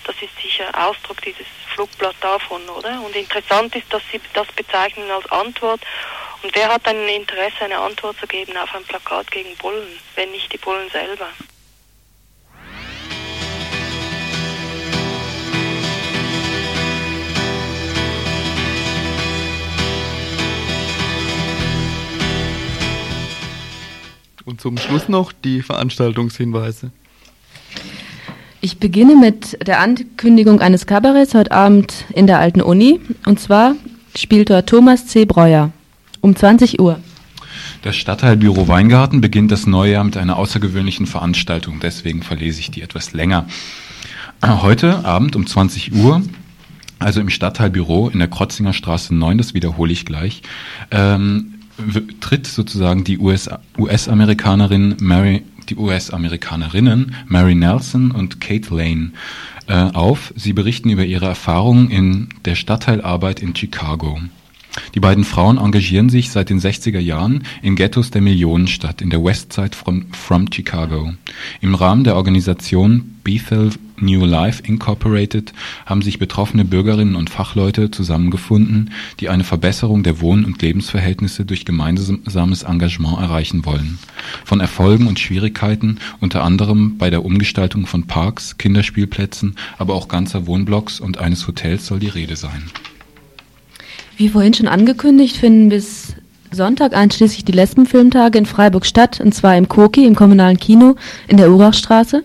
[0.04, 3.00] Das ist sicher Ausdruck dieses Flugblatt davon, oder?
[3.02, 5.80] Und interessant ist, dass Sie das bezeichnen als Antwort.
[6.42, 10.30] Und wer hat ein Interesse, eine Antwort zu geben auf ein Plakat gegen Bullen, wenn
[10.32, 11.28] nicht die Bullen selber?
[24.44, 26.90] Und zum Schluss noch die Veranstaltungshinweise.
[28.60, 33.00] Ich beginne mit der Ankündigung eines Kabaretts heute Abend in der Alten Uni.
[33.26, 33.76] Und zwar
[34.16, 35.24] spielt dort Thomas C.
[35.24, 35.70] Breuer
[36.20, 36.98] um 20 Uhr.
[37.82, 41.80] Das Stadtteilbüro Weingarten beginnt das neue Jahr mit einer außergewöhnlichen Veranstaltung.
[41.80, 43.46] Deswegen verlese ich die etwas länger.
[44.44, 46.22] Heute Abend um 20 Uhr
[47.02, 50.42] also im Stadtteilbüro in der Krotzinger Straße 9, das wiederhole ich gleich,
[50.90, 51.51] ähm,
[52.20, 59.12] tritt sozusagen die US-Amerikanerin US Mary, die US-Amerikanerinnen Mary Nelson und Kate Lane
[59.68, 60.32] äh, auf.
[60.36, 64.20] Sie berichten über ihre Erfahrungen in der Stadtteilarbeit in Chicago.
[64.94, 69.22] Die beiden Frauen engagieren sich seit den 60er Jahren in Ghettos der Millionenstadt in der
[69.22, 71.12] Westside from, from Chicago.
[71.60, 73.70] Im Rahmen der Organisation Bethel
[74.02, 75.52] New Life Incorporated
[75.86, 78.90] haben sich betroffene Bürgerinnen und Fachleute zusammengefunden,
[79.20, 83.98] die eine Verbesserung der Wohn- und Lebensverhältnisse durch gemeinsames Engagement erreichen wollen.
[84.44, 90.46] Von Erfolgen und Schwierigkeiten unter anderem bei der Umgestaltung von Parks, Kinderspielplätzen, aber auch ganzer
[90.46, 92.70] Wohnblocks und eines Hotels soll die Rede sein.
[94.16, 96.14] Wie vorhin schon angekündigt, finden bis
[96.50, 100.96] Sonntag einschließlich die Lesbenfilmtage in Freiburg statt, und zwar im Koki, im kommunalen Kino
[101.28, 102.24] in der Urachstraße.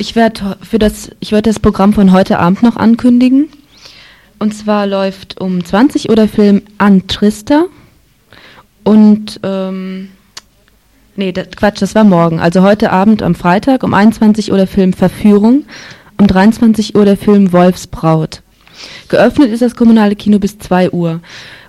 [0.00, 3.50] Ich werde das, ich werde das Programm von heute Abend noch ankündigen.
[4.38, 7.66] Und zwar läuft um 20 Uhr der Film Antrista
[8.82, 10.08] und ähm,
[11.16, 12.40] nee, das, Quatsch, das war morgen.
[12.40, 15.66] Also heute Abend am Freitag um 21 Uhr der Film Verführung,
[16.16, 18.40] um 23 Uhr der Film Wolfsbraut.
[19.08, 21.20] Geöffnet ist das kommunale Kino bis 2 Uhr.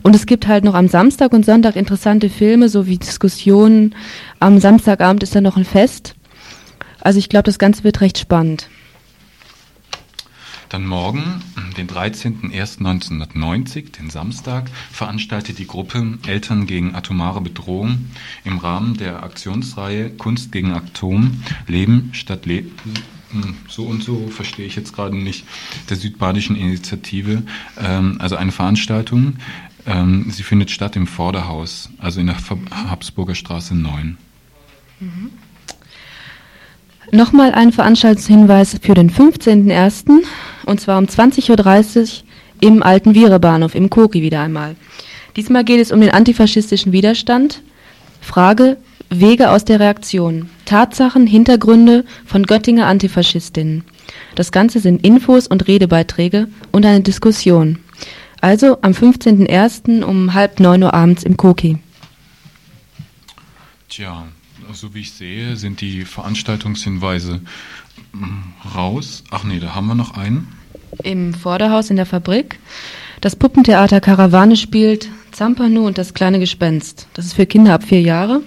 [0.04, 3.94] Und es gibt halt noch am Samstag und Sonntag interessante Filme sowie Diskussionen.
[4.40, 6.16] Am Samstagabend ist dann noch ein Fest.
[7.02, 8.70] Also ich glaube, das Ganze wird recht spannend.
[10.70, 11.44] Dann morgen,
[11.76, 18.10] den 13.01.1990, den Samstag, veranstaltet die Gruppe Eltern gegen atomare Bedrohung
[18.46, 22.72] im Rahmen der Aktionsreihe Kunst gegen Atom Leben statt Leben
[23.32, 25.46] hm, so und so verstehe ich jetzt gerade nicht,
[25.90, 27.44] der südbadischen Initiative,
[27.78, 29.36] ähm, also eine Veranstaltung.
[29.86, 32.38] Ähm, sie findet statt im Vorderhaus, also in der
[32.88, 34.18] Habsburger Straße 9.
[35.00, 35.32] Mhm.
[37.14, 40.24] Nochmal ein Veranstaltungshinweis für den 15.01.
[40.66, 42.08] und zwar um 20.30 Uhr
[42.62, 44.78] im alten Vierebahnhof im Koki wieder einmal.
[45.36, 47.62] Diesmal geht es um den antifaschistischen Widerstand.
[48.22, 48.78] Frage,
[49.10, 50.50] Wege aus der Reaktion.
[50.64, 53.84] Tatsachen, Hintergründe von Göttinger Antifaschistinnen.
[54.36, 57.80] Das Ganze sind Infos und Redebeiträge und eine Diskussion.
[58.40, 60.02] Also am 15.01.
[60.02, 61.78] um halb neun Uhr abends im Koki.
[63.90, 64.28] Tja,
[64.74, 67.42] so wie ich sehe, sind die Veranstaltungshinweise
[68.14, 68.44] hm,
[68.76, 69.24] raus.
[69.32, 70.48] Ach nee, da haben wir noch einen.
[71.04, 72.60] Im Vorderhaus in der Fabrik.
[73.22, 77.08] Das Puppentheater Karawane spielt Zampano und das kleine Gespenst.
[77.14, 78.42] Das ist für Kinder ab vier Jahre.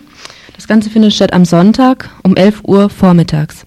[0.54, 3.66] Das Ganze findet statt am Sonntag um 11 Uhr vormittags.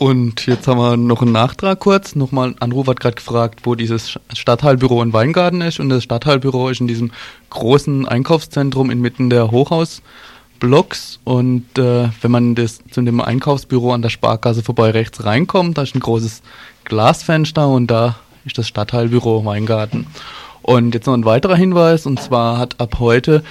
[0.00, 2.14] Und jetzt haben wir noch einen Nachtrag kurz.
[2.14, 5.78] Nochmal, ein Anruf hat gerade gefragt, wo dieses Stadtteilbüro in Weingarten ist.
[5.78, 7.10] Und das Stadtteilbüro ist in diesem
[7.50, 9.50] großen Einkaufszentrum inmitten der
[10.60, 11.20] Hochhausblocks.
[11.24, 15.82] Und äh, wenn man das zu dem Einkaufsbüro an der Sparkasse vorbei rechts reinkommt, da
[15.82, 16.42] ist ein großes
[16.84, 20.06] Glasfenster und da ist das Stadtteilbüro Weingarten.
[20.62, 23.42] Und jetzt noch ein weiterer Hinweis, und zwar hat ab heute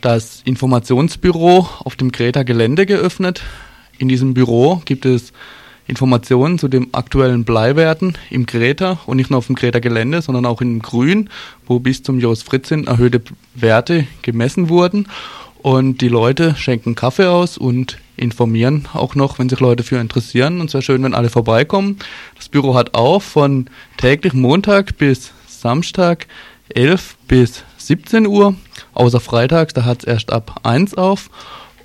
[0.00, 3.42] das Informationsbüro auf dem Greta Gelände geöffnet.
[3.98, 5.32] In diesem Büro gibt es
[5.86, 10.46] Informationen zu den aktuellen Bleiwerten im Greta und nicht nur auf dem Greta Gelände, sondern
[10.46, 11.28] auch im Grün,
[11.66, 13.20] wo bis zum Jos Fritzin erhöhte
[13.54, 15.08] Werte gemessen wurden.
[15.62, 20.60] Und die Leute schenken Kaffee aus und informieren auch noch, wenn sich Leute für interessieren.
[20.60, 21.98] Und es wäre schön, wenn alle vorbeikommen.
[22.36, 26.26] Das Büro hat auch von täglich Montag bis Samstag
[26.74, 28.56] 11 bis 17 Uhr
[28.94, 31.30] außer freitags, da hat es erst ab 1 auf.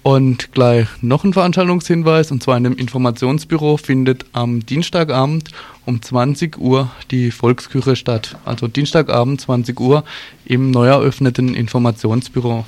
[0.03, 5.49] Und gleich noch ein Veranstaltungshinweis, und zwar in dem Informationsbüro findet am Dienstagabend
[5.85, 8.37] um 20 Uhr die Volksküche statt.
[8.45, 10.05] Also Dienstagabend 20 Uhr
[10.45, 12.65] im neu eröffneten Informationsbüro.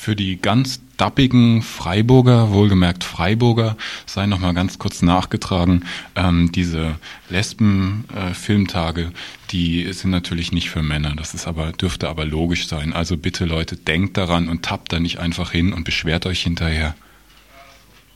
[0.00, 3.76] Für die ganz dappigen Freiburger, wohlgemerkt Freiburger,
[4.06, 5.84] sei nochmal ganz kurz nachgetragen,
[6.16, 6.94] ähm, diese
[7.28, 9.10] Lesben-Filmtage, äh,
[9.50, 11.14] die sind natürlich nicht für Männer.
[11.16, 12.94] Das ist aber, dürfte aber logisch sein.
[12.94, 16.94] Also bitte Leute, denkt daran und tappt da nicht einfach hin und beschwert euch hinterher.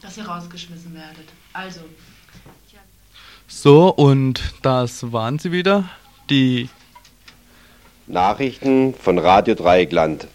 [0.01, 1.29] Dass ihr rausgeschmissen werdet.
[1.53, 1.81] Also.
[3.47, 5.91] So, und das waren sie wieder.
[6.31, 6.71] Die
[8.07, 10.29] Nachrichten von Radio Dreieckland.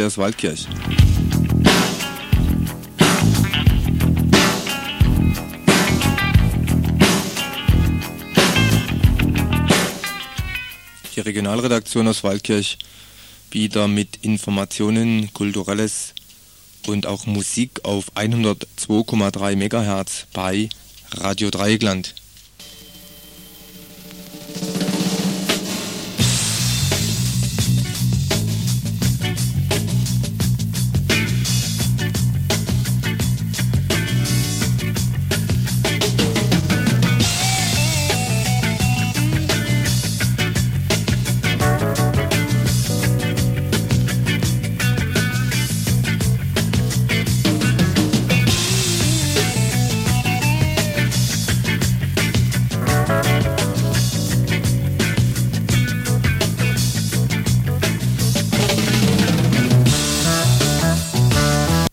[0.00, 0.66] Aus Waldkirch.
[11.14, 12.78] Die Regionalredaktion aus Waldkirch
[13.50, 16.14] wieder mit Informationen, Kulturelles
[16.86, 20.70] und auch Musik auf 102,3 MHz bei
[21.10, 22.14] Radio Dreieckland.